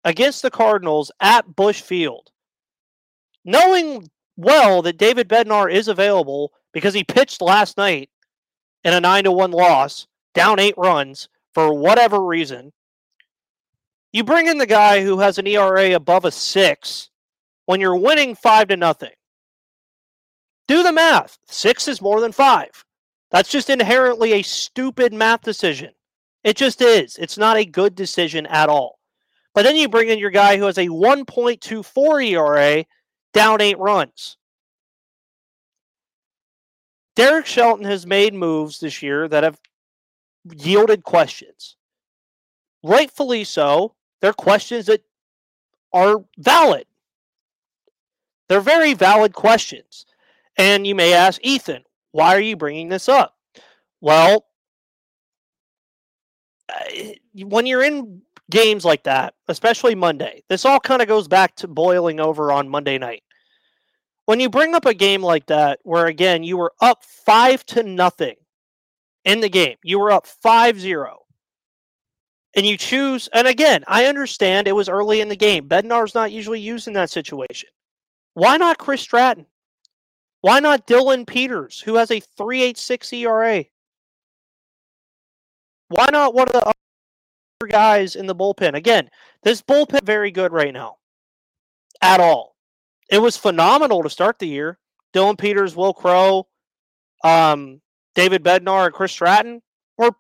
against 0.05 0.43
the 0.43 0.51
Cardinals 0.51 1.11
at 1.21 1.57
Busch 1.57 1.81
Field, 1.81 2.31
knowing 3.45 4.09
well 4.41 4.83
that 4.83 4.99
David 4.99 5.29
Bednar 5.29 5.73
is 5.73 5.89
available 5.89 6.53
because 6.73 6.95
he 6.95 7.05
pitched 7.05 7.43
last 7.43 7.77
night 7.77 8.11
in 8.85 8.95
a 8.95 9.01
9 9.01 9.25
to 9.25 9.33
1 9.33 9.51
loss, 9.51 10.07
down 10.35 10.59
8 10.59 10.75
runs 10.77 11.29
for 11.55 11.75
whatever 11.75 12.25
reason. 12.25 12.73
You 14.13 14.25
bring 14.25 14.47
in 14.47 14.59
the 14.59 14.67
guy 14.67 15.03
who 15.03 15.21
has 15.21 15.39
an 15.39 15.47
ERA 15.47 15.95
above 15.95 16.25
a 16.25 16.31
6 16.31 17.11
when 17.67 17.81
you're 17.81 17.97
winning 17.97 18.35
5 18.35 18.69
to 18.69 18.77
nothing. 18.77 19.13
Do 20.67 20.83
the 20.83 20.93
math. 20.93 21.39
6 21.47 21.89
is 21.89 22.01
more 22.01 22.21
than 22.21 22.33
5. 22.33 22.85
That's 23.31 23.51
just 23.51 23.71
inherently 23.71 24.33
a 24.33 24.43
stupid 24.43 25.13
math 25.13 25.43
decision. 25.43 25.91
It 26.43 26.57
just 26.57 26.81
is. 26.81 27.17
It's 27.17 27.39
not 27.39 27.57
a 27.57 27.65
good 27.65 27.95
decision 27.95 28.47
at 28.47 28.69
all. 28.69 28.99
But 29.55 29.63
then 29.63 29.77
you 29.77 29.89
bring 29.89 30.09
in 30.09 30.19
your 30.19 30.31
guy 30.31 30.57
who 30.57 30.65
has 30.65 30.79
a 30.79 30.89
1.24 30.89 32.27
ERA 32.27 32.85
down 33.33 33.61
eight 33.61 33.79
runs. 33.79 34.37
Derek 37.17 37.47
Shelton 37.47 37.85
has 37.85 38.07
made 38.07 38.35
moves 38.35 38.81
this 38.81 39.03
year 39.03 39.29
that 39.29 39.45
have 39.45 39.61
yielded 40.57 41.05
questions. 41.05 41.77
Rightfully 42.83 43.45
so. 43.45 43.95
They're 44.21 44.33
questions 44.33 44.87
that 44.87 45.03
are 45.93 46.25
valid. 46.39 46.87
They're 48.49 48.61
very 48.61 48.95
valid 48.95 49.35
questions. 49.35 50.07
And 50.57 50.87
you 50.87 50.95
may 50.95 51.13
ask, 51.13 51.41
Ethan, 51.45 51.85
why 52.13 52.35
are 52.35 52.41
you 52.41 52.57
bringing 52.57 52.89
this 52.89 53.09
up? 53.09 53.37
Well, 54.01 54.47
when 57.35 57.67
you're 57.67 57.83
in 57.83 58.23
games 58.51 58.85
like 58.85 59.05
that, 59.05 59.35
especially 59.49 59.95
Monday, 59.95 60.43
this 60.49 60.65
all 60.65 60.81
kind 60.81 61.01
of 61.03 61.09
goes 61.09 61.29
back 61.29 61.57
to 61.57 61.69
boiling 61.69 62.21
over 62.21 62.53
on 62.53 62.69
Monday 62.69 62.99
night. 62.99 63.23
When 64.27 64.41
you 64.41 64.51
bring 64.51 64.75
up 64.75 64.87
a 64.87 64.95
game 64.95 65.23
like 65.23 65.47
that, 65.47 65.81
where 65.83 66.07
again 66.07 66.43
you 66.43 66.57
were 66.57 66.73
up 66.81 67.03
five 67.05 67.65
to 67.67 67.83
nothing 67.83 68.37
in 69.25 69.41
the 69.41 69.49
game, 69.49 69.77
you 69.83 69.99
were 69.99 70.11
up 70.11 70.27
5 70.27 70.81
0, 70.81 71.19
and 72.55 72.67
you 72.67 72.77
choose, 72.77 73.29
and 73.33 73.47
again, 73.47 73.85
I 73.87 74.07
understand 74.07 74.67
it 74.67 74.73
was 74.73 74.89
early 74.89 75.21
in 75.21 75.29
the 75.29 75.37
game. 75.37 75.69
Bednar's 75.69 76.15
not 76.15 76.33
usually 76.33 76.61
used 76.61 76.89
in 76.89 76.95
that 76.95 77.11
situation. 77.11 77.69
Why 78.35 78.57
not 78.57 78.79
Chris 78.79 79.01
Stratton? 79.01 79.47
Why 80.41 80.61
not 80.61 80.87
Dylan 80.87 81.27
Peters, 81.27 81.81
who 81.81 81.97
has 81.97 82.11
a 82.11 82.21
3.86 82.21 83.13
ERA? 83.13 83.65
Why 85.89 86.07
not 86.11 86.35
one 86.35 86.49
of 86.49 86.53
the 86.53 86.73
guys 87.69 88.17
in 88.17 88.27
the 88.27 88.35
bullpen? 88.35 88.75
Again, 88.75 89.11
this 89.43 89.63
bullpen 89.63 90.05
very 90.05 90.31
good 90.31 90.53
right 90.53 90.73
now. 90.73 90.97
At 92.03 92.21
all. 92.21 92.57
It 93.11 93.19
was 93.19 93.37
phenomenal 93.37 94.03
to 94.03 94.11
start 94.11 94.39
the 94.39 94.49
year. 94.49 94.79
Dylan 95.13 95.39
Peters, 95.39 95.75
Wil 95.75 95.93
Crowe, 95.93 96.47
um, 97.25 97.81
David 98.15 98.45
Bednar, 98.45 98.87
and 98.87 98.95
Chris 98.95 99.13
Stratton 99.13 99.61
were 99.99 100.13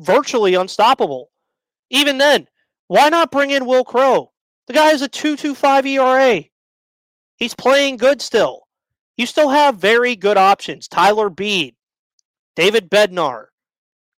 virtually 0.00 0.54
unstoppable. 0.54 1.30
Even 1.90 2.18
then, 2.18 2.48
why 2.88 3.08
not 3.08 3.30
bring 3.30 3.50
in 3.50 3.66
Wil 3.66 3.84
Crowe? 3.84 4.32
The 4.66 4.72
guy 4.72 4.86
has 4.86 5.02
a 5.02 5.08
2.25 5.08 5.86
ERA. 5.86 6.44
He's 7.36 7.54
playing 7.54 7.96
good 7.96 8.20
still. 8.20 8.62
You 9.16 9.26
still 9.26 9.50
have 9.50 9.76
very 9.76 10.16
good 10.16 10.36
options. 10.36 10.88
Tyler 10.88 11.30
Beede, 11.30 11.76
David 12.56 12.90
Bednar, 12.90 13.46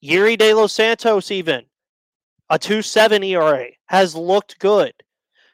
Yerry 0.05 0.39
De 0.39 0.55
Los 0.55 0.73
Santos, 0.73 1.31
even 1.31 1.65
a 2.51 2.59
2 2.59 2.83
7 2.83 3.23
ERA, 3.23 3.69
has 3.87 4.15
looked 4.15 4.59
good. 4.59 4.93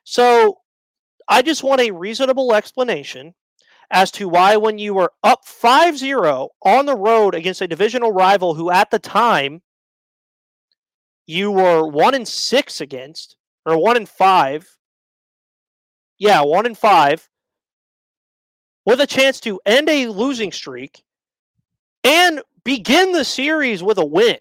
So 0.05 0.59
I 1.29 1.43
just 1.43 1.63
want 1.63 1.81
a 1.81 1.91
reasonable 1.91 2.55
explanation 2.55 3.35
as 3.91 4.11
to 4.13 4.29
why, 4.29 4.57
when 4.57 4.79
you 4.79 4.95
were 4.95 5.13
up 5.23 5.47
5 5.47 5.97
0 5.97 6.51
on 6.63 6.87
the 6.87 6.97
road 6.97 7.35
against 7.35 7.63
a 7.63 7.69
divisional 7.69 8.13
rival 8.13 8.55
who 8.55 8.71
at 8.71 8.91
the 8.91 8.99
time 8.99 9.63
you 11.27 11.51
were 11.51 11.87
1 11.87 12.15
and 12.15 12.27
6 12.27 12.81
against, 12.81 13.37
or 13.67 13.79
1 13.79 13.97
and 13.97 14.09
5. 14.09 14.77
Yeah, 16.19 16.43
1 16.43 16.67
and 16.67 16.77
5 16.77 17.29
with 18.87 19.01
a 19.01 19.07
chance 19.07 19.39
to 19.41 19.61
end 19.67 19.89
a 19.91 20.09
losing 20.09 20.51
streak 20.51 21.05
and 22.03 22.41
begin 22.65 23.13
the 23.13 23.25
series 23.25 23.83
with 23.83 23.99
a 23.99 24.05
win. 24.05 24.39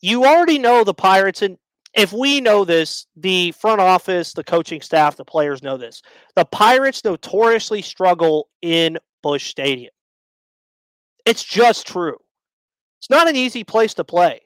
You 0.00 0.24
already 0.24 0.58
know 0.58 0.84
the 0.84 0.94
Pirates, 0.94 1.42
and 1.42 1.58
if 1.94 2.12
we 2.12 2.40
know 2.40 2.64
this, 2.64 3.06
the 3.16 3.52
front 3.52 3.80
office, 3.80 4.32
the 4.32 4.44
coaching 4.44 4.80
staff, 4.80 5.16
the 5.16 5.24
players 5.24 5.62
know 5.62 5.76
this. 5.76 6.02
The 6.36 6.44
Pirates 6.44 7.04
notoriously 7.04 7.82
struggle 7.82 8.48
in 8.62 8.98
Busch 9.22 9.48
Stadium. 9.48 9.90
It's 11.24 11.42
just 11.42 11.86
true. 11.86 12.16
It's 13.00 13.10
not 13.10 13.28
an 13.28 13.36
easy 13.36 13.64
place 13.64 13.94
to 13.94 14.04
play. 14.04 14.40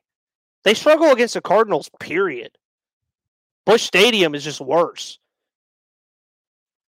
They 0.65 0.75
struggle 0.75 1.11
against 1.11 1.35
the 1.35 1.41
Cardinals, 1.41 1.91
period. 2.01 2.57
Busch 3.67 3.83
Stadium 3.83 4.35
is 4.35 4.45
just 4.45 4.61
worse. 4.61 5.19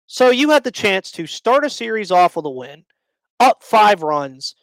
So 0.07 0.29
you 0.29 0.49
had 0.49 0.63
the 0.63 0.71
chance 0.71 1.11
to 1.11 1.27
start 1.27 1.65
a 1.65 1.69
series 1.69 2.11
off 2.11 2.35
with 2.35 2.45
a 2.45 2.49
win, 2.49 2.85
up 3.39 3.61
five 3.61 4.01
runs, 4.01 4.55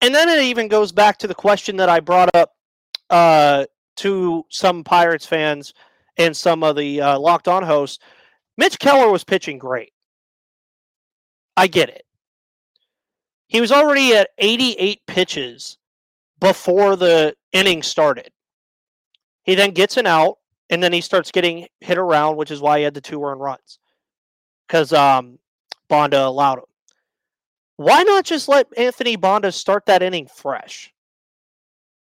and 0.00 0.14
then 0.14 0.28
it 0.28 0.42
even 0.42 0.68
goes 0.68 0.92
back 0.92 1.18
to 1.18 1.26
the 1.26 1.34
question 1.34 1.76
that 1.76 1.88
I 1.88 2.00
brought 2.00 2.34
up 2.34 2.52
uh, 3.10 3.66
to 3.96 4.44
some 4.48 4.84
Pirates 4.84 5.26
fans 5.26 5.74
and 6.16 6.36
some 6.36 6.62
of 6.62 6.76
the 6.76 7.00
uh, 7.00 7.18
Locked 7.18 7.48
On 7.48 7.62
hosts. 7.62 7.98
Mitch 8.56 8.78
Keller 8.78 9.10
was 9.10 9.24
pitching 9.24 9.58
great. 9.58 9.92
I 11.56 11.66
get 11.66 11.88
it. 11.88 12.04
He 13.48 13.60
was 13.60 13.72
already 13.72 14.14
at 14.14 14.30
88 14.38 15.00
pitches 15.06 15.76
before 16.40 16.96
the 16.96 17.34
inning 17.52 17.82
started. 17.82 18.30
He 19.42 19.54
then 19.54 19.72
gets 19.72 19.96
an 19.96 20.06
out, 20.06 20.38
and 20.70 20.82
then 20.82 20.92
he 20.92 21.00
starts 21.00 21.30
getting 21.30 21.66
hit 21.80 21.98
around, 21.98 22.36
which 22.36 22.50
is 22.50 22.60
why 22.60 22.78
he 22.78 22.84
had 22.84 22.94
the 22.94 23.00
two 23.00 23.22
earned 23.24 23.40
runs 23.40 23.78
because 24.70 24.92
um, 24.92 25.38
Banda 25.88 26.24
allowed 26.24 26.58
him. 26.58 26.64
Why 27.80 28.02
not 28.02 28.26
just 28.26 28.46
let 28.46 28.66
Anthony 28.76 29.16
Banda 29.16 29.50
start 29.50 29.86
that 29.86 30.02
inning 30.02 30.26
fresh? 30.26 30.92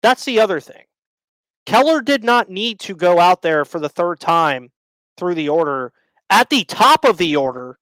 That's 0.01 0.23
the 0.23 0.39
other 0.39 0.61
thing. 0.61 0.85
Keller 1.65 1.99
did 1.99 2.23
not 2.23 2.49
need 2.49 2.79
to 2.79 2.95
go 2.95 3.19
out 3.19 3.41
there 3.41 3.65
for 3.65 3.77
the 3.77 3.89
third 3.89 4.21
time 4.21 4.71
through 5.17 5.35
the 5.35 5.49
order 5.49 5.91
at 6.29 6.49
the 6.49 6.63
top 6.63 7.03
of 7.03 7.17
the 7.17 7.35
order 7.35 7.77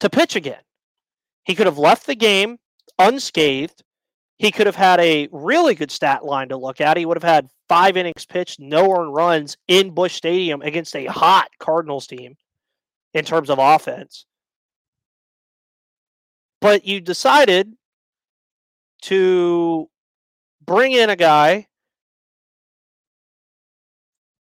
to 0.00 0.08
pitch 0.08 0.36
again. 0.36 0.62
He 1.44 1.54
could 1.54 1.66
have 1.66 1.76
left 1.76 2.06
the 2.06 2.14
game 2.14 2.60
unscathed. 2.98 3.82
He 4.38 4.50
could 4.50 4.66
have 4.66 4.74
had 4.74 4.98
a 5.00 5.28
really 5.32 5.74
good 5.74 5.90
stat 5.90 6.24
line 6.24 6.48
to 6.48 6.56
look 6.56 6.80
at. 6.80 6.96
He 6.96 7.04
would 7.04 7.18
have 7.18 7.30
had 7.30 7.50
five 7.68 7.98
innings 7.98 8.24
pitched, 8.24 8.58
no 8.58 8.90
earned 8.90 9.12
runs 9.12 9.58
in 9.68 9.90
Busch 9.90 10.14
Stadium 10.14 10.62
against 10.62 10.96
a 10.96 11.04
hot 11.04 11.50
Cardinals 11.58 12.06
team 12.06 12.38
in 13.12 13.26
terms 13.26 13.50
of 13.50 13.58
offense. 13.58 14.24
But 16.60 16.84
you 16.86 17.00
decided 17.00 17.74
to 19.02 19.88
bring 20.64 20.92
in 20.92 21.10
a 21.10 21.16
guy 21.16 21.66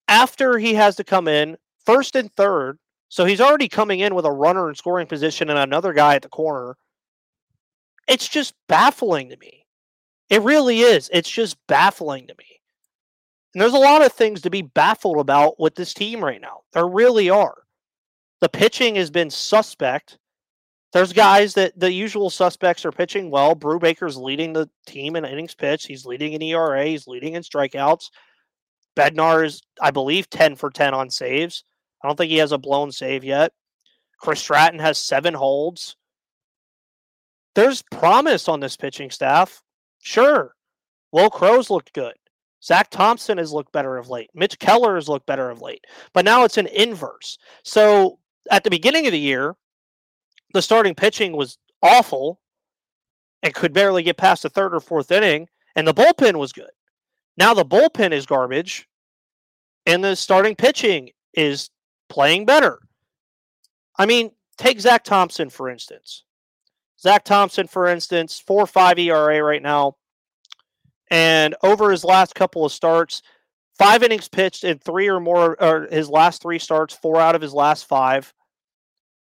after 0.08 0.58
he 0.58 0.74
has 0.74 0.96
to 0.96 1.04
come 1.04 1.28
in 1.28 1.56
first 1.84 2.16
and 2.16 2.32
third. 2.32 2.78
So 3.08 3.24
he's 3.24 3.40
already 3.40 3.68
coming 3.68 4.00
in 4.00 4.14
with 4.14 4.24
a 4.24 4.32
runner 4.32 4.68
in 4.68 4.74
scoring 4.74 5.06
position 5.06 5.50
and 5.50 5.58
another 5.58 5.92
guy 5.92 6.14
at 6.14 6.22
the 6.22 6.28
corner. 6.28 6.76
It's 8.08 8.28
just 8.28 8.54
baffling 8.68 9.30
to 9.30 9.36
me. 9.36 9.66
It 10.30 10.42
really 10.42 10.80
is. 10.80 11.10
It's 11.12 11.30
just 11.30 11.56
baffling 11.66 12.26
to 12.26 12.34
me. 12.38 12.60
And 13.54 13.62
there's 13.62 13.72
a 13.72 13.78
lot 13.78 14.04
of 14.04 14.12
things 14.12 14.40
to 14.42 14.50
be 14.50 14.62
baffled 14.62 15.18
about 15.18 15.60
with 15.60 15.76
this 15.76 15.94
team 15.94 16.24
right 16.24 16.40
now. 16.40 16.62
There 16.72 16.88
really 16.88 17.30
are. 17.30 17.54
The 18.40 18.48
pitching 18.48 18.96
has 18.96 19.10
been 19.10 19.30
suspect. 19.30 20.18
There's 20.94 21.12
guys 21.12 21.54
that 21.54 21.76
the 21.76 21.92
usual 21.92 22.30
suspects 22.30 22.84
are 22.84 22.92
pitching 22.92 23.28
well. 23.28 23.56
Brubaker's 23.56 24.16
leading 24.16 24.52
the 24.52 24.70
team 24.86 25.16
in 25.16 25.24
innings 25.24 25.52
pitched. 25.52 25.88
He's 25.88 26.06
leading 26.06 26.34
in 26.34 26.42
ERA. 26.42 26.86
He's 26.86 27.08
leading 27.08 27.34
in 27.34 27.42
strikeouts. 27.42 28.10
Bednar 28.96 29.44
is, 29.44 29.60
I 29.82 29.90
believe, 29.90 30.30
10 30.30 30.54
for 30.54 30.70
10 30.70 30.94
on 30.94 31.10
saves. 31.10 31.64
I 32.00 32.06
don't 32.06 32.14
think 32.14 32.30
he 32.30 32.36
has 32.36 32.52
a 32.52 32.58
blown 32.58 32.92
save 32.92 33.24
yet. 33.24 33.50
Chris 34.20 34.38
Stratton 34.38 34.78
has 34.78 34.96
seven 34.96 35.34
holds. 35.34 35.96
There's 37.56 37.82
promise 37.90 38.48
on 38.48 38.60
this 38.60 38.76
pitching 38.76 39.10
staff. 39.10 39.62
Sure. 40.00 40.54
Wil 41.10 41.28
Crowe's 41.28 41.70
looked 41.70 41.92
good. 41.92 42.14
Zach 42.62 42.88
Thompson 42.90 43.38
has 43.38 43.50
looked 43.50 43.72
better 43.72 43.96
of 43.96 44.10
late. 44.10 44.30
Mitch 44.32 44.60
Keller 44.60 44.94
has 44.94 45.08
looked 45.08 45.26
better 45.26 45.50
of 45.50 45.60
late. 45.60 45.84
But 46.12 46.24
now 46.24 46.44
it's 46.44 46.56
an 46.56 46.68
inverse. 46.68 47.36
So 47.64 48.20
at 48.48 48.62
the 48.62 48.70
beginning 48.70 49.06
of 49.06 49.12
the 49.12 49.18
year, 49.18 49.56
the 50.54 50.62
starting 50.62 50.94
pitching 50.94 51.36
was 51.36 51.58
awful 51.82 52.40
and 53.42 53.52
could 53.52 53.74
barely 53.74 54.02
get 54.02 54.16
past 54.16 54.44
the 54.44 54.48
third 54.48 54.74
or 54.74 54.80
fourth 54.80 55.10
inning, 55.10 55.48
and 55.76 55.86
the 55.86 55.92
bullpen 55.92 56.36
was 56.36 56.52
good. 56.52 56.70
Now 57.36 57.52
the 57.52 57.64
bullpen 57.64 58.12
is 58.12 58.24
garbage, 58.24 58.88
and 59.84 60.02
the 60.02 60.14
starting 60.14 60.54
pitching 60.54 61.10
is 61.34 61.68
playing 62.08 62.46
better. 62.46 62.78
I 63.98 64.06
mean, 64.06 64.30
take 64.56 64.80
Zach 64.80 65.04
Thompson, 65.04 65.50
for 65.50 65.68
instance. 65.68 66.24
Zach 66.98 67.24
Thompson, 67.24 67.66
for 67.66 67.86
instance, 67.88 68.38
4 68.38 68.66
5 68.66 68.98
ERA 68.98 69.42
right 69.42 69.62
now. 69.62 69.96
And 71.10 71.54
over 71.62 71.90
his 71.90 72.04
last 72.04 72.34
couple 72.34 72.64
of 72.64 72.72
starts, 72.72 73.22
five 73.76 74.02
innings 74.02 74.28
pitched 74.28 74.64
in 74.64 74.78
three 74.78 75.08
or 75.08 75.20
more, 75.20 75.60
or 75.62 75.88
his 75.90 76.08
last 76.08 76.40
three 76.40 76.58
starts, 76.58 76.94
four 76.94 77.20
out 77.20 77.34
of 77.34 77.42
his 77.42 77.52
last 77.52 77.86
five. 77.86 78.32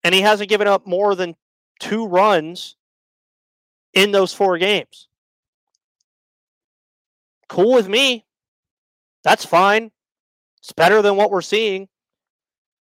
And 0.04 0.14
he 0.14 0.20
hasn't 0.20 0.50
given 0.50 0.68
up 0.68 0.86
more 0.86 1.16
than 1.16 1.34
two 1.80 2.06
runs 2.06 2.76
in 3.92 4.12
those 4.12 4.32
four 4.32 4.58
games. 4.58 5.08
Cool 7.48 7.74
with 7.74 7.88
me. 7.88 8.24
That's 9.24 9.44
fine. 9.44 9.90
It's 10.58 10.72
better 10.72 11.02
than 11.02 11.16
what 11.16 11.30
we're 11.30 11.42
seeing. 11.42 11.88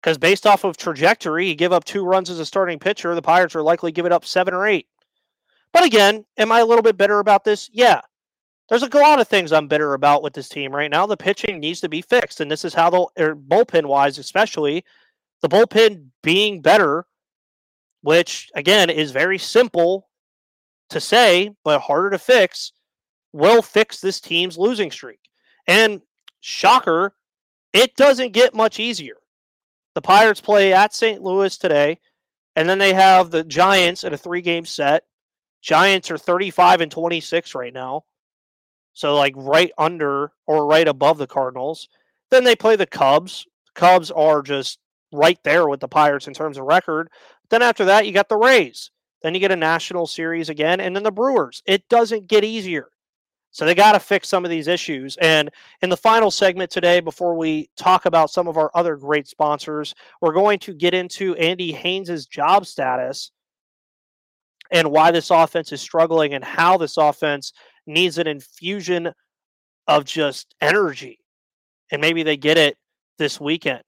Because 0.01 0.17
based 0.17 0.45
off 0.45 0.63
of 0.63 0.77
trajectory, 0.77 1.47
you 1.47 1.55
give 1.55 1.73
up 1.73 1.83
two 1.83 2.05
runs 2.05 2.29
as 2.29 2.39
a 2.39 2.45
starting 2.45 2.79
pitcher, 2.79 3.15
the 3.15 3.21
Pirates 3.21 3.55
are 3.55 3.63
likely 3.63 3.91
giving 3.91 4.11
up 4.11 4.25
seven 4.25 4.53
or 4.53 4.67
eight. 4.67 4.87
But 5.73 5.83
again, 5.83 6.25
am 6.37 6.51
I 6.51 6.59
a 6.59 6.65
little 6.65 6.83
bit 6.83 6.97
bitter 6.97 7.19
about 7.19 7.43
this? 7.43 7.69
Yeah. 7.73 8.01
There's 8.69 8.83
a 8.83 8.97
lot 8.97 9.19
of 9.19 9.27
things 9.27 9.51
I'm 9.51 9.67
bitter 9.67 9.93
about 9.93 10.23
with 10.23 10.33
this 10.33 10.49
team 10.49 10.75
right 10.75 10.91
now. 10.91 11.05
The 11.05 11.17
pitching 11.17 11.59
needs 11.59 11.79
to 11.81 11.89
be 11.89 12.01
fixed, 12.01 12.41
and 12.41 12.51
this 12.51 12.65
is 12.65 12.73
how 12.73 12.89
the 12.89 13.07
er, 13.19 13.35
bullpen 13.35 13.85
wise, 13.85 14.17
especially 14.17 14.83
the 15.41 15.49
bullpen 15.49 16.07
being 16.23 16.61
better, 16.61 17.05
which 18.01 18.49
again 18.55 18.89
is 18.89 19.11
very 19.11 19.37
simple 19.37 20.07
to 20.89 20.99
say 20.99 21.51
but 21.63 21.81
harder 21.81 22.09
to 22.11 22.17
fix, 22.17 22.71
will 23.33 23.61
fix 23.61 23.99
this 23.99 24.19
team's 24.19 24.57
losing 24.57 24.91
streak. 24.91 25.19
And 25.67 26.01
shocker, 26.39 27.13
it 27.73 27.95
doesn't 27.95 28.33
get 28.33 28.55
much 28.55 28.79
easier. 28.79 29.17
The 29.95 30.01
Pirates 30.01 30.41
play 30.41 30.73
at 30.73 30.93
St. 30.93 31.21
Louis 31.21 31.57
today, 31.57 31.99
and 32.55 32.69
then 32.69 32.77
they 32.77 32.93
have 32.93 33.29
the 33.29 33.43
Giants 33.43 34.03
in 34.03 34.13
a 34.13 34.17
three 34.17 34.41
game 34.41 34.65
set. 34.65 35.03
Giants 35.61 36.11
are 36.11 36.17
35 36.17 36.81
and 36.81 36.91
26 36.91 37.55
right 37.55 37.73
now. 37.73 38.05
So, 38.93 39.15
like 39.15 39.33
right 39.35 39.71
under 39.77 40.31
or 40.47 40.65
right 40.65 40.87
above 40.87 41.17
the 41.17 41.27
Cardinals. 41.27 41.89
Then 42.31 42.43
they 42.43 42.55
play 42.55 42.75
the 42.75 42.85
Cubs. 42.85 43.45
Cubs 43.75 44.09
are 44.11 44.41
just 44.41 44.79
right 45.11 45.39
there 45.43 45.67
with 45.67 45.79
the 45.79 45.87
Pirates 45.87 46.27
in 46.27 46.33
terms 46.33 46.57
of 46.57 46.65
record. 46.65 47.09
Then 47.49 47.61
after 47.61 47.85
that, 47.85 48.05
you 48.05 48.11
got 48.11 48.29
the 48.29 48.37
Rays. 48.37 48.91
Then 49.21 49.33
you 49.33 49.39
get 49.39 49.51
a 49.51 49.55
national 49.55 50.07
series 50.07 50.49
again, 50.49 50.79
and 50.79 50.95
then 50.95 51.03
the 51.03 51.11
Brewers. 51.11 51.63
It 51.65 51.87
doesn't 51.89 52.27
get 52.27 52.43
easier. 52.43 52.89
So 53.51 53.65
they 53.65 53.73
got 53.73 53.93
to 53.93 53.99
fix 53.99 54.29
some 54.29 54.45
of 54.45 54.51
these 54.51 54.67
issues. 54.67 55.17
And 55.17 55.49
in 55.81 55.89
the 55.89 55.97
final 55.97 56.29
segment 56.29 56.69
today, 56.69 56.99
before 56.99 57.35
we 57.35 57.69
talk 57.75 58.05
about 58.05 58.29
some 58.29 58.47
of 58.47 58.57
our 58.57 58.69
other 58.75 58.95
great 58.95 59.27
sponsors, 59.27 59.95
we're 60.21 60.33
going 60.33 60.59
to 60.59 60.75
get 60.75 60.93
into 60.93 61.33
Andy 61.35 61.71
Haines' 61.71 62.27
job 62.27 62.67
status 62.67 63.31
and 64.71 64.91
why 64.91 65.11
this 65.11 65.31
offense 65.31 65.71
is 65.71 65.81
struggling 65.81 66.33
and 66.33 66.43
how 66.43 66.77
this 66.77 66.97
offense 66.97 67.53
needs 67.87 68.17
an 68.17 68.27
infusion 68.27 69.11
of 69.87 70.05
just 70.05 70.53
energy. 70.61 71.19
And 71.91 72.01
maybe 72.01 72.21
they 72.21 72.37
get 72.37 72.57
it 72.57 72.77
this 73.17 73.39
weekend. 73.39 73.81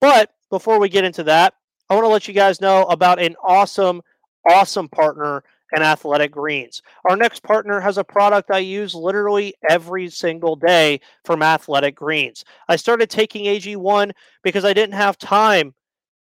But 0.00 0.30
before 0.50 0.78
we 0.78 0.88
get 0.88 1.04
into 1.04 1.24
that, 1.24 1.54
I 1.88 1.94
want 1.94 2.04
to 2.04 2.08
let 2.08 2.26
you 2.26 2.34
guys 2.34 2.60
know 2.60 2.84
about 2.84 3.20
an 3.20 3.36
awesome, 3.42 4.02
awesome 4.48 4.88
partner 4.88 5.44
and 5.72 5.82
Athletic 5.82 6.32
Greens. 6.32 6.82
Our 7.08 7.16
next 7.16 7.42
partner 7.42 7.80
has 7.80 7.98
a 7.98 8.04
product 8.04 8.50
I 8.50 8.58
use 8.58 8.94
literally 8.94 9.54
every 9.68 10.08
single 10.08 10.56
day 10.56 11.00
from 11.24 11.42
Athletic 11.42 11.96
Greens. 11.96 12.44
I 12.68 12.76
started 12.76 13.10
taking 13.10 13.46
AG1 13.46 14.12
because 14.42 14.64
I 14.64 14.72
didn't 14.72 14.94
have 14.94 15.18
time, 15.18 15.74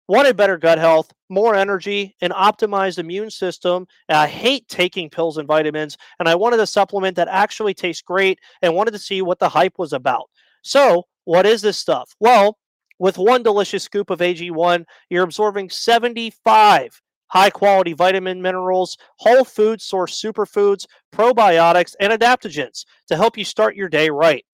wanted 0.08 0.36
better 0.36 0.58
gut 0.58 0.78
health, 0.78 1.12
more 1.28 1.54
energy, 1.54 2.16
an 2.20 2.30
optimized 2.30 2.98
immune 2.98 3.30
system. 3.30 3.86
And 4.08 4.18
I 4.18 4.26
hate 4.26 4.66
taking 4.68 5.10
pills 5.10 5.38
and 5.38 5.46
vitamins, 5.46 5.96
and 6.18 6.28
I 6.28 6.34
wanted 6.34 6.60
a 6.60 6.66
supplement 6.66 7.16
that 7.16 7.28
actually 7.28 7.74
tastes 7.74 8.02
great 8.02 8.38
and 8.62 8.74
wanted 8.74 8.92
to 8.92 8.98
see 8.98 9.22
what 9.22 9.38
the 9.38 9.48
hype 9.48 9.78
was 9.78 9.92
about. 9.92 10.28
So, 10.62 11.06
what 11.24 11.46
is 11.46 11.62
this 11.62 11.78
stuff? 11.78 12.14
Well, 12.18 12.58
with 12.98 13.18
one 13.18 13.42
delicious 13.42 13.84
scoop 13.84 14.10
of 14.10 14.20
AG1, 14.20 14.84
you're 15.08 15.24
absorbing 15.24 15.70
75 15.70 17.00
high 17.28 17.50
quality 17.50 17.92
vitamin 17.92 18.42
minerals, 18.42 18.96
whole 19.18 19.44
food 19.44 19.80
source 19.80 20.20
superfoods, 20.20 20.86
probiotics, 21.12 21.94
and 22.00 22.12
adaptogens 22.12 22.84
to 23.06 23.16
help 23.16 23.36
you 23.36 23.44
start 23.44 23.76
your 23.76 23.88
day 23.88 24.10
right. 24.10 24.44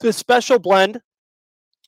This 0.00 0.16
special 0.16 0.58
blend 0.58 1.00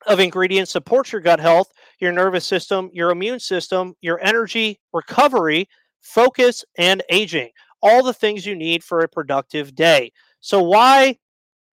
of 0.07 0.21
ingredients 0.21 0.73
supports 0.73 1.13
your 1.13 1.21
gut 1.21 1.41
health, 1.41 1.69
your 2.01 2.13
nervous 2.13 2.45
system, 2.45 2.91
your 2.93 3.11
immune 3.11 3.41
system, 3.41 3.95
your 4.01 4.21
energy, 4.23 4.81
recovery, 4.93 5.69
focus, 6.01 6.65
and 6.77 7.03
aging. 7.09 7.51
All 7.81 8.03
the 8.03 8.13
things 8.13 8.45
you 8.45 8.55
need 8.55 8.85
for 8.85 9.01
a 9.01 9.09
productive 9.09 9.75
day. 9.75 10.13
So, 10.41 10.63
why 10.63 11.19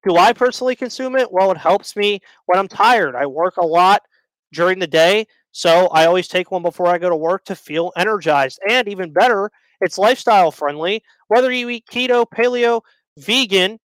do 0.07 0.15
I 0.17 0.33
personally 0.33 0.75
consume 0.75 1.15
it? 1.15 1.31
Well, 1.31 1.51
it 1.51 1.57
helps 1.57 1.95
me 1.95 2.19
when 2.45 2.59
I'm 2.59 2.67
tired. 2.67 3.15
I 3.15 3.25
work 3.25 3.57
a 3.57 3.65
lot 3.65 4.01
during 4.51 4.79
the 4.79 4.87
day 4.87 5.25
so 5.51 5.87
I 5.87 6.05
always 6.05 6.27
take 6.27 6.51
one 6.51 6.61
before 6.61 6.87
I 6.87 6.97
go 6.97 7.09
to 7.09 7.15
work 7.15 7.45
to 7.45 7.55
feel 7.55 7.91
energized. 7.97 8.59
And 8.69 8.87
even 8.87 9.11
better, 9.11 9.51
it's 9.81 9.97
lifestyle 9.97 10.51
friendly. 10.51 11.03
Whether 11.27 11.51
you 11.51 11.69
eat 11.69 11.85
keto, 11.91 12.25
paleo, 12.25 12.81
vegan, 13.17 13.79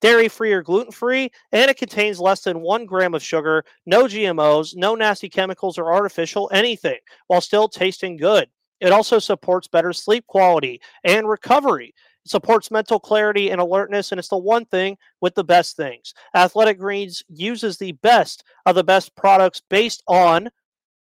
dairy 0.00 0.28
free, 0.28 0.52
or 0.52 0.62
gluten 0.62 0.92
free, 0.92 1.30
and 1.52 1.70
it 1.70 1.76
contains 1.76 2.20
less 2.20 2.42
than 2.42 2.60
one 2.60 2.86
gram 2.86 3.14
of 3.14 3.22
sugar, 3.22 3.64
no 3.86 4.04
GMOs, 4.04 4.76
no 4.76 4.94
nasty 4.94 5.28
chemicals 5.28 5.78
or 5.78 5.92
artificial 5.92 6.50
anything, 6.52 6.98
while 7.26 7.40
still 7.40 7.68
tasting 7.68 8.16
good. 8.16 8.48
It 8.80 8.92
also 8.92 9.18
supports 9.18 9.68
better 9.68 9.92
sleep 9.92 10.26
quality 10.26 10.80
and 11.04 11.28
recovery. 11.28 11.94
Supports 12.30 12.70
mental 12.70 13.00
clarity 13.00 13.50
and 13.50 13.60
alertness, 13.60 14.12
and 14.12 14.18
it's 14.20 14.28
the 14.28 14.38
one 14.38 14.64
thing 14.66 14.96
with 15.20 15.34
the 15.34 15.42
best 15.42 15.76
things. 15.76 16.14
Athletic 16.32 16.78
Greens 16.78 17.24
uses 17.28 17.76
the 17.76 17.90
best 17.90 18.44
of 18.66 18.76
the 18.76 18.84
best 18.84 19.16
products 19.16 19.60
based 19.68 20.04
on 20.06 20.48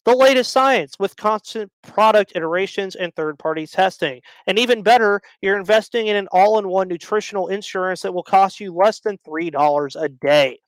the 0.04 0.14
latest 0.14 0.52
science 0.52 0.98
with 0.98 1.16
constant 1.16 1.72
product 1.82 2.32
iterations 2.34 2.94
and 2.94 3.16
third 3.16 3.38
party 3.38 3.66
testing. 3.66 4.20
And 4.46 4.58
even 4.58 4.82
better, 4.82 5.22
you're 5.40 5.56
investing 5.56 6.08
in 6.08 6.16
an 6.16 6.28
all 6.30 6.58
in 6.58 6.68
one 6.68 6.88
nutritional 6.88 7.48
insurance 7.48 8.02
that 8.02 8.12
will 8.12 8.22
cost 8.22 8.60
you 8.60 8.74
less 8.74 9.00
than 9.00 9.16
$3 9.26 9.96
a 9.98 10.08
day. 10.10 10.58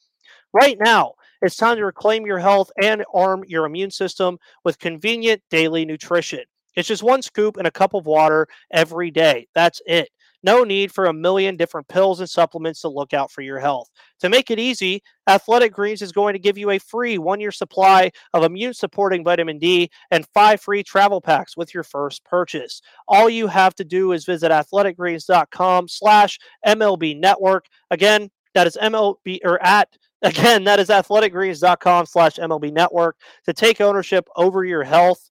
Right 0.55 0.79
now, 0.81 1.17
it's 1.43 1.57
time 1.57 1.77
to 1.77 1.85
reclaim 1.85 2.25
your 2.25 2.39
health 2.39 2.71
and 2.83 3.05
arm 3.13 3.45
your 3.47 3.67
immune 3.67 3.91
system 3.91 4.39
with 4.65 4.79
convenient 4.79 5.43
daily 5.51 5.85
nutrition. 5.85 6.45
It's 6.77 6.89
just 6.89 7.03
one 7.03 7.21
scoop 7.21 7.59
and 7.59 7.67
a 7.67 7.71
cup 7.71 7.93
of 7.93 8.07
water 8.07 8.49
every 8.71 9.11
day. 9.11 9.49
That's 9.55 9.83
it. 9.87 10.09
No 10.43 10.65
need 10.65 10.93
for 10.93 11.07
a 11.07 11.13
million 11.13 11.57
different 11.57 11.89
pills 11.89 12.21
and 12.21 12.29
supplements 12.29 12.81
to 12.83 12.89
look 12.89 13.13
out 13.13 13.31
for 13.31 13.43
your 13.43 13.59
health. 13.59 13.89
To 14.21 14.29
make 14.29 14.51
it 14.51 14.59
easy, 14.59 15.03
Athletic 15.29 15.73
Greens 15.73 16.03
is 16.03 16.13
going 16.13 16.35
to 16.35 16.39
give 16.39 16.57
you 16.59 16.71
a 16.71 16.79
free 16.79 17.19
one 17.19 17.41
year 17.41 17.51
supply 17.51 18.11
of 18.33 18.45
immune 18.45 18.75
supporting 18.75 19.25
vitamin 19.25 19.59
D 19.59 19.91
and 20.11 20.27
five 20.35 20.61
free 20.61 20.83
travel 20.83 21.21
packs 21.21 21.57
with 21.57 21.75
your 21.75 21.83
first 21.83 22.25
purchase. 22.25 22.81
All 23.09 23.29
you 23.29 23.47
have 23.47 23.75
to 23.77 23.85
do 23.85 24.13
is 24.13 24.25
visit 24.25 24.51
athleticgreens.com 24.51 25.89
slash 25.89 26.39
MLB 26.67 27.19
network. 27.19 27.67
Again, 27.91 28.31
that 28.55 28.67
is 28.67 28.79
MLB 28.81 29.41
or 29.45 29.63
at 29.63 29.89
again, 30.23 30.65
that 30.65 30.81
is 30.81 30.89
athleticgreens.com 30.89 32.07
slash 32.07 32.37
MLB 32.37 32.73
network 32.73 33.17
to 33.45 33.53
take 33.53 33.81
ownership 33.81 34.27
over 34.37 34.65
your 34.65 34.83
health 34.83 35.31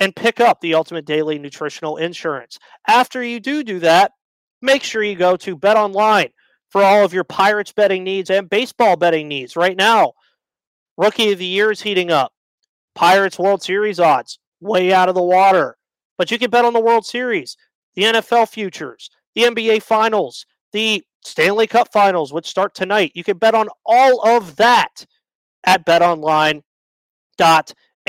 and 0.00 0.16
pick 0.16 0.40
up 0.40 0.60
the 0.60 0.74
Ultimate 0.74 1.04
Daily 1.04 1.38
Nutritional 1.38 1.98
Insurance. 1.98 2.58
After 2.88 3.22
you 3.22 3.38
do 3.38 3.62
do 3.62 3.78
that, 3.80 4.12
make 4.62 4.82
sure 4.82 5.02
you 5.02 5.14
go 5.14 5.36
to 5.36 5.56
Bet 5.56 5.76
Online 5.76 6.30
for 6.70 6.82
all 6.82 7.04
of 7.04 7.12
your 7.12 7.24
Pirates 7.24 7.72
betting 7.72 8.02
needs 8.02 8.30
and 8.30 8.48
baseball 8.48 8.96
betting 8.96 9.28
needs 9.28 9.56
right 9.56 9.76
now. 9.76 10.14
Rookie 10.96 11.32
of 11.32 11.38
the 11.38 11.46
Year 11.46 11.70
is 11.70 11.82
heating 11.82 12.10
up. 12.10 12.32
Pirates 12.94 13.38
World 13.38 13.62
Series 13.62 14.00
odds 14.00 14.38
way 14.60 14.92
out 14.92 15.08
of 15.08 15.14
the 15.14 15.22
water. 15.22 15.76
But 16.18 16.30
you 16.30 16.38
can 16.38 16.50
bet 16.50 16.64
on 16.64 16.72
the 16.72 16.80
World 16.80 17.06
Series, 17.06 17.56
the 17.94 18.02
NFL 18.02 18.48
futures, 18.48 19.10
the 19.34 19.42
NBA 19.42 19.82
Finals, 19.82 20.46
the 20.72 21.02
Stanley 21.24 21.66
Cup 21.66 21.92
Finals, 21.92 22.32
which 22.32 22.46
start 22.46 22.74
tonight. 22.74 23.12
You 23.14 23.24
can 23.24 23.38
bet 23.38 23.54
on 23.54 23.68
all 23.84 24.26
of 24.26 24.56
that 24.56 25.06
at 25.64 25.84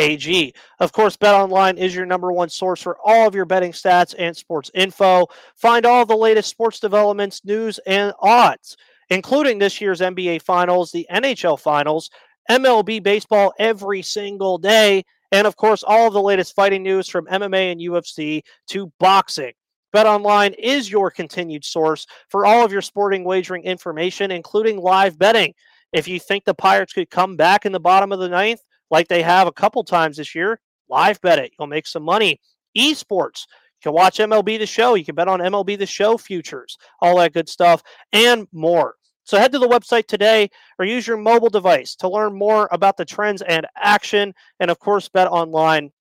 AG. 0.01 0.53
Of 0.79 0.91
course, 0.91 1.15
BetOnline 1.15 1.77
is 1.77 1.95
your 1.95 2.07
number 2.07 2.31
one 2.31 2.49
source 2.49 2.81
for 2.81 2.97
all 3.05 3.27
of 3.27 3.35
your 3.35 3.45
betting 3.45 3.71
stats 3.71 4.15
and 4.17 4.35
sports 4.35 4.71
info. 4.73 5.27
Find 5.55 5.85
all 5.85 6.05
the 6.05 6.17
latest 6.17 6.49
sports 6.49 6.79
developments, 6.79 7.45
news, 7.45 7.79
and 7.85 8.11
odds, 8.19 8.77
including 9.09 9.59
this 9.59 9.79
year's 9.79 10.01
NBA 10.01 10.41
Finals, 10.41 10.91
the 10.91 11.07
NHL 11.11 11.59
Finals, 11.59 12.09
MLB 12.49 13.03
baseball 13.03 13.53
every 13.59 14.01
single 14.01 14.57
day, 14.57 15.05
and 15.31 15.45
of 15.45 15.55
course, 15.55 15.83
all 15.83 16.07
of 16.07 16.13
the 16.13 16.21
latest 16.21 16.55
fighting 16.55 16.81
news 16.81 17.07
from 17.07 17.27
MMA 17.27 17.71
and 17.71 17.79
UFC 17.79 18.41
to 18.69 18.91
boxing. 18.99 19.53
BetOnline 19.95 20.55
is 20.57 20.89
your 20.89 21.11
continued 21.11 21.63
source 21.63 22.07
for 22.29 22.45
all 22.45 22.65
of 22.65 22.71
your 22.71 22.81
sporting 22.81 23.23
wagering 23.23 23.63
information, 23.63 24.31
including 24.31 24.79
live 24.79 25.19
betting. 25.19 25.53
If 25.93 26.07
you 26.07 26.19
think 26.19 26.45
the 26.45 26.53
Pirates 26.53 26.93
could 26.93 27.09
come 27.09 27.35
back 27.35 27.65
in 27.65 27.71
the 27.71 27.79
bottom 27.79 28.11
of 28.11 28.19
the 28.19 28.29
ninth, 28.29 28.61
like 28.91 29.07
they 29.07 29.23
have 29.23 29.47
a 29.47 29.51
couple 29.51 29.83
times 29.83 30.17
this 30.17 30.35
year, 30.35 30.59
live 30.89 31.19
bet 31.21 31.39
it. 31.39 31.53
You'll 31.57 31.67
make 31.67 31.87
some 31.87 32.03
money. 32.03 32.39
Esports. 32.77 33.47
You 33.79 33.89
can 33.89 33.93
watch 33.93 34.19
MLB 34.19 34.59
The 34.59 34.67
Show. 34.67 34.93
You 34.93 35.05
can 35.05 35.15
bet 35.15 35.27
on 35.27 35.39
MLB 35.39 35.79
The 35.79 35.87
Show 35.87 36.17
futures, 36.17 36.77
all 37.01 37.17
that 37.17 37.33
good 37.33 37.49
stuff, 37.49 37.81
and 38.13 38.47
more. 38.51 38.95
So 39.23 39.37
head 39.37 39.51
to 39.53 39.59
the 39.59 39.67
website 39.67 40.07
today 40.07 40.49
or 40.77 40.85
use 40.85 41.07
your 41.07 41.17
mobile 41.17 41.49
device 41.49 41.95
to 41.95 42.09
learn 42.09 42.37
more 42.37 42.67
about 42.71 42.97
the 42.97 43.05
trends 43.05 43.41
and 43.41 43.65
action. 43.77 44.33
And 44.59 44.69
of 44.69 44.79
course, 44.79 45.07
Bet 45.09 45.27
Online 45.27 45.91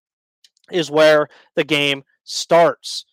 is 0.72 0.90
where 0.90 1.28
the 1.54 1.64
game 1.64 2.02
starts. 2.24 3.04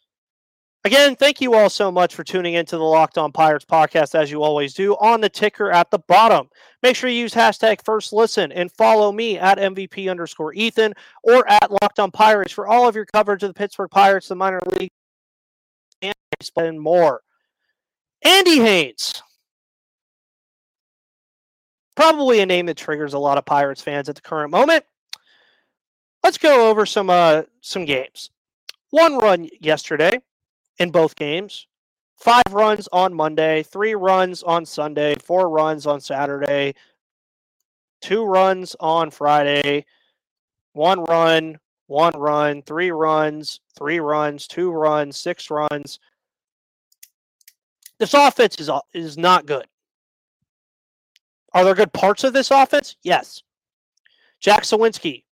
Again, 0.88 1.18
thank 1.18 1.42
you 1.42 1.54
all 1.54 1.70
so 1.70 1.92
much 1.92 2.16
for 2.16 2.24
tuning 2.24 2.54
into 2.54 2.78
the 2.78 2.84
Locked 2.84 3.18
On 3.18 3.30
Pirates 3.30 3.66
podcast, 3.66 4.16
as 4.16 4.32
you 4.32 4.42
always 4.42 4.74
do, 4.74 4.94
on 5.02 5.20
the 5.20 5.28
ticker 5.28 5.70
at 5.70 5.92
the 5.92 6.00
bottom. 6.00 6.48
Make 6.82 6.96
sure 6.96 7.10
you 7.10 7.20
use 7.20 7.34
hashtag 7.34 7.84
first 7.84 8.14
listen 8.14 8.54
and 8.54 8.72
follow 8.72 9.12
me 9.12 9.38
at 9.38 9.58
MVP 9.58 10.10
underscore 10.10 10.54
Ethan 10.54 10.94
or 11.24 11.46
at 11.50 11.70
Locked 11.82 12.00
On 12.00 12.10
Pirates 12.10 12.54
for 12.54 12.68
all 12.70 12.88
of 12.88 12.96
your 12.96 13.06
coverage 13.06 13.44
of 13.44 13.50
the 13.50 13.54
Pittsburgh 13.54 13.92
Pirates, 13.92 14.30
the 14.30 14.36
minor 14.36 14.62
league, 14.80 14.90
and 16.02 16.80
more. 16.80 17.20
Andy 18.24 18.60
Haines. 18.60 19.22
Probably 21.98 22.40
a 22.40 22.46
name 22.46 22.66
that 22.68 22.78
triggers 22.78 23.14
a 23.14 23.20
lot 23.20 23.38
of 23.38 23.44
Pirates 23.44 23.82
fans 23.82 24.08
at 24.08 24.16
the 24.16 24.22
current 24.22 24.52
moment. 24.52 24.86
Let's 26.24 26.38
go 26.38 26.70
over 26.70 26.86
some 26.86 27.10
uh, 27.10 27.42
some 27.60 27.84
games. 27.84 28.30
One 28.92 29.18
run 29.18 29.50
yesterday 29.60 30.22
in 30.78 30.92
both 30.92 31.16
games. 31.16 31.68
Five 32.18 32.44
runs 32.52 32.88
on 32.92 33.14
Monday, 33.14 33.64
three 33.64 33.94
runs 33.94 34.42
on 34.44 34.66
Sunday, 34.66 35.16
four 35.24 35.50
runs 35.50 35.86
on 35.86 36.02
Saturday, 36.02 36.74
two 38.02 38.26
runs 38.26 38.76
on 38.80 39.12
Friday, 39.12 39.86
one 40.74 41.04
run, 41.04 41.60
one 41.88 42.14
run, 42.18 42.62
three 42.64 42.92
runs, 42.92 43.60
three 43.78 44.00
runs, 44.00 44.48
two 44.48 44.72
runs, 44.72 45.18
six 45.18 45.50
runs. 45.50 46.00
This 48.00 48.14
offense 48.14 48.60
is 48.60 48.70
is 48.94 49.18
not 49.18 49.46
good. 49.46 49.66
Are 51.54 51.64
there 51.64 51.76
good 51.76 51.94
parts 51.94 52.24
of 52.24 52.34
this 52.34 52.52
offense? 52.52 52.96
Yes. 53.04 53.42
Jack 54.40 54.64
Suwinski, 54.64 55.24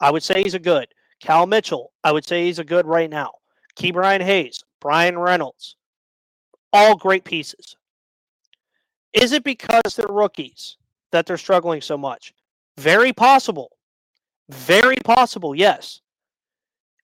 I 0.00 0.10
would 0.10 0.22
say 0.22 0.42
he's 0.42 0.54
a 0.54 0.60
good. 0.60 0.88
Cal 1.20 1.46
Mitchell, 1.46 1.92
I 2.04 2.12
would 2.12 2.24
say 2.24 2.44
he's 2.44 2.58
a 2.58 2.64
good 2.64 2.86
right 2.86 3.10
now. 3.10 3.32
Ke'Bryan 3.76 4.22
Hayes, 4.22 4.62
Bryan 4.80 5.18
Reynolds, 5.18 5.76
all 6.72 6.96
great 6.96 7.24
pieces. 7.24 7.76
Is 9.12 9.32
it 9.32 9.44
because 9.44 9.96
they're 9.96 10.06
rookies 10.08 10.76
that 11.12 11.26
they're 11.26 11.38
struggling 11.38 11.80
so 11.80 11.96
much? 11.96 12.34
Very 12.76 13.12
possible. 13.12 13.70
Very 14.50 14.96
possible, 14.96 15.54
yes. 15.54 16.00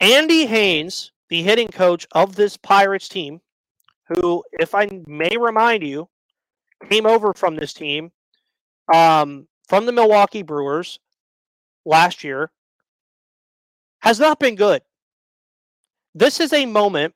Andy 0.01 0.47
Haines, 0.47 1.13
the 1.29 1.43
hitting 1.43 1.69
coach 1.69 2.07
of 2.13 2.35
this 2.37 2.57
Pirates 2.57 3.09
team, 3.09 3.41
who, 4.09 4.45
if 4.53 4.75
I 4.75 4.89
may 5.07 5.37
remind 5.37 5.83
you, 5.83 6.09
came 6.91 7.07
over 7.07 7.33
from 7.33 7.57
this 7.57 7.73
team 7.73 8.13
um, 8.93 9.47
from 9.69 9.87
the 9.87 9.93
Milwaukee 9.93 10.43
Brewers 10.43 10.99
last 11.85 12.25
year, 12.25 12.51
has 14.01 14.19
not 14.21 14.39
been 14.39 14.57
good. 14.57 14.83
This 16.15 16.41
is 16.41 16.53
a 16.53 16.67
moment 16.67 17.15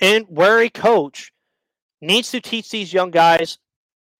and 0.00 0.24
where 0.28 0.60
a 0.60 0.68
coach 0.68 1.32
needs 2.00 2.30
to 2.32 2.40
teach 2.40 2.70
these 2.70 2.92
young 2.92 3.10
guys 3.10 3.58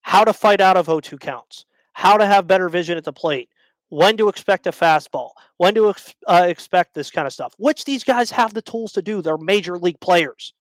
how 0.02 0.24
to 0.24 0.32
fight 0.32 0.60
out 0.60 0.76
of 0.76 0.86
0-2 0.86 1.18
counts, 1.18 1.64
how 1.92 2.16
to 2.16 2.26
have 2.26 2.46
better 2.46 2.68
vision 2.68 2.96
at 2.96 3.04
the 3.04 3.12
plate, 3.12 3.48
when 3.88 4.16
to 4.16 4.28
expect 4.28 4.66
a 4.66 4.70
fastball, 4.70 5.30
when 5.58 5.74
to 5.74 5.90
ex- 5.90 6.14
uh, 6.26 6.46
expect 6.48 6.94
this 6.94 7.10
kind 7.10 7.26
of 7.26 7.32
stuff, 7.32 7.54
which 7.58 7.84
these 7.84 8.04
guys 8.04 8.30
have 8.30 8.54
the 8.54 8.62
tools 8.62 8.92
to 8.92 9.02
do. 9.02 9.22
They're 9.22 9.38
major 9.38 9.78
league 9.78 10.00
players. 10.00 10.52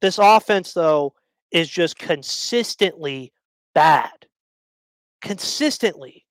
This 0.00 0.18
offense, 0.18 0.72
though, 0.72 1.14
is 1.50 1.68
just 1.68 1.98
consistently 1.98 3.32
bad. 3.74 4.26
Consistently. 5.20 6.26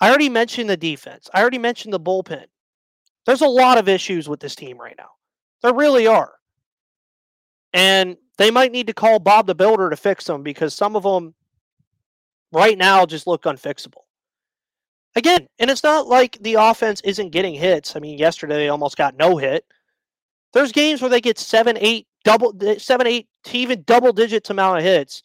I 0.00 0.08
already 0.08 0.28
mentioned 0.28 0.70
the 0.70 0.76
defense. 0.76 1.28
I 1.32 1.40
already 1.40 1.58
mentioned 1.58 1.92
the 1.92 2.00
bullpen. 2.00 2.46
There's 3.26 3.42
a 3.42 3.46
lot 3.46 3.78
of 3.78 3.88
issues 3.88 4.28
with 4.28 4.40
this 4.40 4.54
team 4.54 4.78
right 4.78 4.96
now. 4.96 5.10
There 5.62 5.74
really 5.74 6.06
are. 6.06 6.37
And 7.72 8.16
they 8.38 8.50
might 8.50 8.72
need 8.72 8.86
to 8.86 8.94
call 8.94 9.18
Bob 9.18 9.46
the 9.46 9.54
Builder 9.54 9.90
to 9.90 9.96
fix 9.96 10.24
them 10.24 10.42
because 10.42 10.74
some 10.74 10.96
of 10.96 11.02
them 11.02 11.34
right 12.52 12.78
now 12.78 13.04
just 13.06 13.26
look 13.26 13.42
unfixable. 13.42 14.04
Again, 15.16 15.48
and 15.58 15.70
it's 15.70 15.82
not 15.82 16.06
like 16.06 16.38
the 16.40 16.54
offense 16.54 17.00
isn't 17.02 17.30
getting 17.30 17.54
hits. 17.54 17.96
I 17.96 17.98
mean, 17.98 18.18
yesterday 18.18 18.56
they 18.56 18.68
almost 18.68 18.96
got 18.96 19.16
no 19.16 19.36
hit. 19.36 19.64
There's 20.52 20.72
games 20.72 21.02
where 21.02 21.10
they 21.10 21.20
get 21.20 21.38
seven, 21.38 21.76
eight, 21.80 22.06
double, 22.24 22.54
eh, 22.62 22.78
seven, 22.78 23.06
eight, 23.06 23.28
even 23.52 23.82
double 23.82 24.12
digits 24.12 24.50
amount 24.50 24.78
of 24.78 24.84
hits 24.84 25.22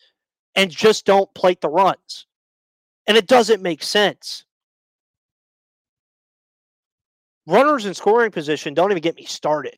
and 0.56 0.72
just 0.72 1.06
don't 1.06 1.34
plate 1.34 1.62
the 1.62 1.70
runs. 1.70 2.26
And 3.08 3.18
it 3.18 3.28
doesn't 3.28 3.62
make 3.62 3.84
sense. 3.84 4.46
Runners 7.46 7.86
in 7.86 7.94
scoring 7.94 8.32
position 8.32 8.74
don't 8.74 8.92
even 8.92 9.02
get 9.02 9.16
me 9.16 9.26
started. 9.26 9.78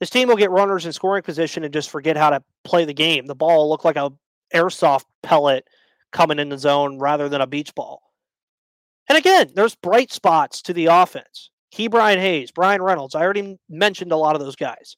This 0.00 0.10
team 0.10 0.28
will 0.28 0.36
get 0.36 0.50
runners 0.50 0.86
in 0.86 0.92
scoring 0.92 1.22
position 1.22 1.64
and 1.64 1.72
just 1.72 1.90
forget 1.90 2.16
how 2.16 2.30
to 2.30 2.42
play 2.64 2.84
the 2.84 2.94
game. 2.94 3.26
The 3.26 3.34
ball 3.34 3.58
will 3.58 3.68
look 3.68 3.84
like 3.84 3.96
a 3.96 4.12
airsoft 4.54 5.04
pellet 5.22 5.66
coming 6.12 6.38
in 6.38 6.48
the 6.48 6.58
zone 6.58 6.98
rather 6.98 7.28
than 7.28 7.40
a 7.40 7.46
beach 7.46 7.74
ball. 7.74 8.02
And 9.08 9.18
again, 9.18 9.50
there's 9.54 9.74
bright 9.74 10.12
spots 10.12 10.62
to 10.62 10.72
the 10.72 10.86
offense. 10.86 11.50
Ke'Bryan 11.74 12.18
Hayes, 12.18 12.50
Bryan 12.50 12.82
Reynolds. 12.82 13.14
I 13.14 13.22
already 13.22 13.58
mentioned 13.68 14.12
a 14.12 14.16
lot 14.16 14.36
of 14.36 14.40
those 14.40 14.56
guys. 14.56 14.96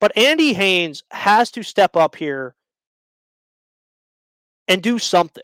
But 0.00 0.16
Andy 0.16 0.52
Haines 0.52 1.02
has 1.10 1.50
to 1.52 1.62
step 1.62 1.96
up 1.96 2.14
here 2.14 2.54
and 4.68 4.82
do 4.82 4.98
something. 4.98 5.42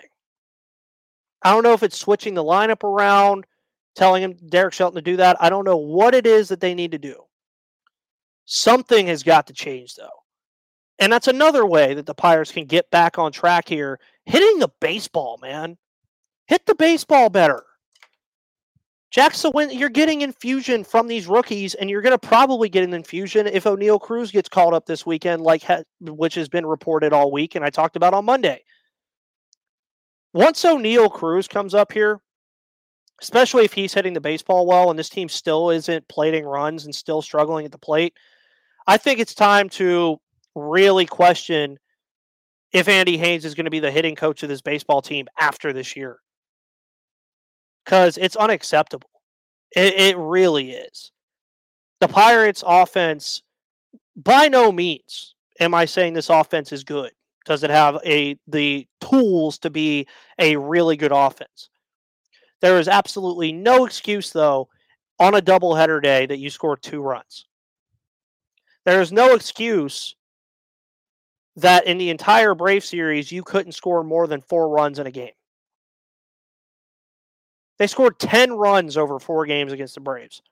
I 1.43 1.51
don't 1.51 1.63
know 1.63 1.73
if 1.73 1.83
it's 1.83 1.99
switching 1.99 2.35
the 2.35 2.45
lineup 2.45 2.85
around, 2.85 3.47
telling 3.97 4.23
him 4.23 4.37
Derek 4.49 4.75
Shelton 4.75 4.97
to 4.97 5.03
do 5.03 5.17
that. 5.17 5.37
I 5.41 5.51
don't 5.51 5.65
know 5.65 5.77
what 5.77 6.15
it 6.15 6.27
is 6.27 6.49
that 6.49 6.61
they 6.61 6.75
need 6.75 6.93
to 6.93 6.99
do. 6.99 7.24
Something 8.47 9.07
has 9.07 9.23
got 9.23 9.47
to 9.47 9.53
change, 9.53 9.95
though. 9.95 10.09
And 10.99 11.13
that's 11.13 11.29
another 11.29 11.67
way 11.67 11.95
that 11.95 12.07
the 12.07 12.15
Pirates 12.15 12.53
can 12.53 12.67
get 12.67 12.91
back 12.91 13.19
on 13.19 13.33
track 13.33 13.69
here. 13.69 13.99
Hitting 14.27 14.59
the 14.59 14.71
baseball, 14.81 15.39
man. 15.43 15.77
Hit 16.47 16.67
the 16.67 16.75
baseball 16.75 17.31
better. 17.31 17.65
Jackson, 19.11 19.53
you're 19.71 19.89
getting 19.89 20.23
infusion 20.23 20.83
from 20.83 21.07
these 21.07 21.29
rookies, 21.29 21.75
and 21.75 21.89
you're 21.89 22.03
going 22.03 22.19
to 22.19 22.19
probably 22.19 22.69
get 22.69 22.83
an 22.83 22.93
infusion 22.93 23.47
if 23.47 23.63
Oneil 23.63 24.01
Cruz 24.01 24.33
gets 24.33 24.49
called 24.49 24.75
up 24.75 24.87
this 24.87 25.07
weekend, 25.07 25.41
like 25.41 25.63
which 26.01 26.35
has 26.35 26.49
been 26.49 26.67
reported 26.67 27.13
all 27.13 27.31
week, 27.31 27.55
and 27.55 27.65
I 27.65 27.71
talked 27.71 27.95
about 27.95 28.13
on 28.13 28.25
Monday. 28.25 28.65
Once 30.33 30.65
Oneil 30.65 31.13
Cruz 31.13 31.47
comes 31.47 31.75
up 31.75 31.93
here, 31.93 32.21
especially 33.23 33.65
if 33.65 33.73
he's 33.73 33.95
hitting 33.95 34.15
the 34.15 34.21
baseball 34.21 34.67
well, 34.67 34.91
and 34.91 34.99
this 34.99 35.09
team 35.09 35.29
still 35.29 35.71
isn't 35.71 36.09
plating 36.09 36.45
runs 36.45 36.85
and 36.85 36.93
still 36.93 37.23
struggling 37.23 37.65
at 37.65 37.71
the 37.71 37.79
plate, 37.79 38.15
I 38.87 38.97
think 38.97 39.19
it's 39.19 39.35
time 39.35 39.69
to 39.71 40.21
really 40.55 41.07
question 41.07 41.79
if 42.73 42.89
Andy 42.89 43.17
Haines 43.17 43.45
is 43.45 43.55
going 43.55 43.65
to 43.65 43.71
be 43.71 43.81
the 43.81 43.91
hitting 43.91 44.17
coach 44.17 44.43
of 44.43 44.49
this 44.49 44.61
baseball 44.61 45.01
team 45.01 45.27
after 45.39 45.73
this 45.73 45.97
year. 45.97 46.19
Because 47.85 48.19
it's 48.19 48.37
unacceptable. 48.37 49.11
It, 49.75 49.95
it 49.95 50.17
really 50.19 50.73
is. 50.73 51.13
The 52.01 52.09
Pirates' 52.09 52.65
offense, 52.67 53.43
by 54.17 54.49
no 54.49 54.73
means 54.73 55.35
am 55.61 55.75
I 55.75 55.85
saying 55.85 56.15
this 56.15 56.31
offense 56.31 56.73
is 56.73 56.85
good. 56.85 57.13
Does 57.47 57.63
it 57.63 57.71
have 57.71 57.99
a 58.05 58.39
the 58.47 58.87
tools 59.01 59.59
to 59.59 59.71
be 59.71 60.07
a 60.39 60.57
really 60.57 60.97
good 60.97 61.13
offense? 61.13 61.69
There 62.61 62.79
is 62.79 62.89
absolutely 62.89 63.53
no 63.53 63.85
excuse, 63.85 64.31
though, 64.31 64.69
on 65.19 65.35
a 65.35 65.43
doubleheader 65.43 66.03
day 66.03 66.27
that 66.27 66.39
you 66.39 66.49
score 66.49 66.77
two 66.77 67.03
runs. 67.03 67.47
There 68.85 69.01
is 69.01 69.13
no 69.13 69.35
excuse 69.35 70.15
that 71.57 71.87
in 71.87 71.99
the 71.99 72.11
entire 72.11 72.55
Brave 72.55 72.85
series 72.85 73.33
you 73.33 73.43
couldn't 73.43 73.73
score 73.73 74.03
more 74.03 74.27
than 74.27 74.43
four 74.43 74.69
runs 74.69 74.99
in 74.99 75.07
a 75.07 75.11
game. 75.11 75.33
They 77.79 77.87
scored 77.87 78.19
10 78.19 78.53
runs 78.53 78.97
over 78.97 79.19
four 79.19 79.47
games 79.47 79.73
against 79.73 79.95
the 79.95 80.01
Braves, 80.01 80.43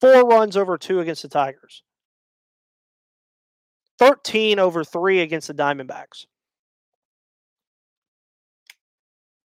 four 0.00 0.26
runs 0.28 0.56
over 0.56 0.78
two 0.78 1.00
against 1.00 1.22
the 1.22 1.28
Tigers, 1.28 1.82
13 3.98 4.58
over 4.58 4.84
three 4.84 5.20
against 5.20 5.48
the 5.48 5.54
Diamondbacks. 5.54 6.26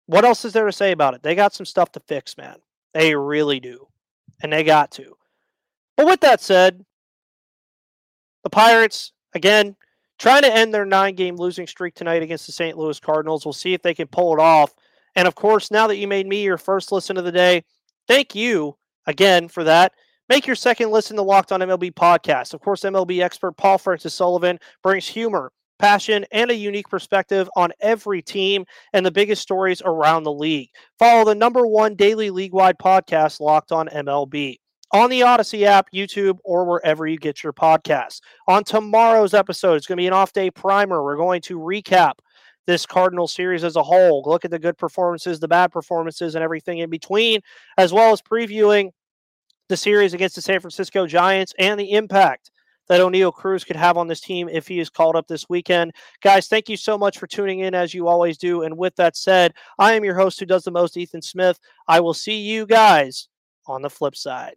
What 0.07 0.25
else 0.25 0.45
is 0.45 0.53
there 0.53 0.67
to 0.67 0.73
say 0.73 0.91
about 0.91 1.15
it? 1.15 1.23
They 1.23 1.37
got 1.37 1.55
some 1.55 1.67
stuff 1.67 1.93
to 1.93 2.01
fix, 2.01 2.37
man. 2.37 2.57
They 2.95 3.15
really 3.15 3.61
do. 3.61 3.87
And 4.43 4.53
they 4.53 4.65
got 4.65 4.91
to. 4.93 5.17
But 5.97 6.07
with 6.07 6.21
that 6.23 6.41
said, 6.41 6.85
the 8.43 8.51
Pirates, 8.51 9.13
again, 9.35 9.77
trying 10.19 10.43
to 10.43 10.55
end 10.55 10.73
their 10.73 10.85
nine 10.85 11.15
game 11.15 11.37
losing 11.37 11.67
streak 11.67 11.95
tonight 11.95 12.23
against 12.23 12.47
the 12.47 12.53
St. 12.53 12.77
Louis 12.77 13.01
Cardinals. 13.01 13.45
We'll 13.45 13.53
see 13.53 13.75
if 13.75 13.83
they 13.83 13.95
can 13.95 14.07
pull 14.07 14.35
it 14.35 14.41
off. 14.41 14.75
And 15.17 15.27
of 15.27 15.35
course, 15.35 15.71
now 15.71 15.87
that 15.87 15.97
you 15.97 16.07
made 16.07 16.27
me 16.27 16.45
your 16.45 16.59
first 16.59 16.93
listen 16.93 17.17
of 17.17 17.25
the 17.25 17.33
day, 17.33 17.65
thank 18.07 18.35
you 18.35 18.77
again 19.07 19.49
for 19.49 19.65
that. 19.65 19.93
Make 20.29 20.47
your 20.47 20.57
second 20.57 20.91
listen 20.91 21.17
to 21.17 21.23
Locked 21.23 21.51
On 21.51 21.61
MLB 21.61 21.93
podcast. 21.93 22.55
Of 22.55 22.61
course, 22.61 22.83
MLB 22.83 23.21
expert 23.21 23.57
Paul 23.57 23.79
Francis 23.79 24.15
Sullivan 24.15 24.61
brings 24.83 25.09
humor, 25.09 25.51
passion, 25.81 26.25
and 26.31 26.51
a 26.51 26.55
unique 26.55 26.89
perspective 26.89 27.51
on 27.57 27.73
every 27.81 28.23
team 28.23 28.65
and 28.93 29.05
the 29.05 29.11
biggest 29.11 29.43
stories 29.43 29.83
around 29.85 30.23
the 30.23 30.33
league. 30.33 30.69
Follow 30.99 31.25
the 31.25 31.35
number 31.35 31.67
one 31.67 31.97
daily 31.97 32.31
league 32.31 32.53
wide 32.53 32.79
podcast, 32.79 33.41
Locked 33.41 33.73
On 33.73 33.89
MLB 33.89 34.59
on 34.93 35.11
the 35.11 35.23
Odyssey 35.23 35.67
app, 35.67 35.91
YouTube, 35.93 36.39
or 36.45 36.65
wherever 36.65 37.07
you 37.07 37.17
get 37.17 37.43
your 37.43 37.53
podcasts. 37.53 38.21
On 38.49 38.65
tomorrow's 38.65 39.35
episode, 39.35 39.75
it's 39.75 39.87
going 39.87 39.97
to 39.97 40.03
be 40.03 40.07
an 40.07 40.13
off 40.13 40.33
day 40.33 40.51
primer. 40.51 41.03
We're 41.03 41.17
going 41.17 41.43
to 41.43 41.59
recap 41.59 42.15
this 42.67 42.87
Cardinal 42.87 43.27
series 43.27 43.65
as 43.65 43.77
a 43.77 43.83
whole, 43.83 44.23
look 44.27 44.45
at 44.45 44.51
the 44.51 44.59
good 44.59 44.79
performances, 44.79 45.41
the 45.41 45.49
bad 45.49 45.73
performances, 45.73 46.35
and 46.35 46.45
everything 46.45 46.79
in 46.79 46.91
between, 46.91 47.41
as 47.79 47.93
well 47.93 48.13
as 48.13 48.23
previewing 48.23 48.91
the 49.69 49.77
series 49.77 50.15
against 50.15 50.35
the 50.35 50.43
San 50.43 50.61
Francisco 50.61 51.07
Giants 51.07 51.55
and 51.59 51.79
the 51.79 51.93
impact 51.93 52.51
that 52.89 53.01
Oneil 53.01 53.33
Cruz 53.33 53.63
could 53.63 53.77
have 53.77 53.97
on 53.97 54.09
this 54.09 54.21
team 54.21 54.49
if 54.49 54.67
he 54.67 54.81
is 54.81 54.91
called 54.91 55.15
up 55.15 55.29
this 55.29 55.49
weekend. 55.49 55.93
Guys, 56.23 56.49
thank 56.49 56.69
you 56.69 56.77
so 56.77 56.99
much 56.99 57.19
for 57.19 57.29
tuning 57.29 57.61
in 57.61 57.73
as 57.73 57.95
you 57.95 58.09
always 58.09 58.37
do. 58.37 58.63
And 58.63 58.77
with 58.77 58.97
that 58.97 59.17
said, 59.17 59.55
I 59.79 59.93
am 59.93 60.05
your 60.05 60.17
host 60.17 60.41
who 60.41 60.47
does 60.47 60.65
the 60.65 60.73
most, 60.73 60.97
Ethan 60.97 61.23
Smith. 61.23 61.59
I 61.87 62.01
will 62.01 62.15
see 62.15 62.41
you 62.41 62.67
guys 62.67 63.29
on 63.67 63.83
the 63.83 63.91
flip 63.91 64.17
side. 64.17 64.57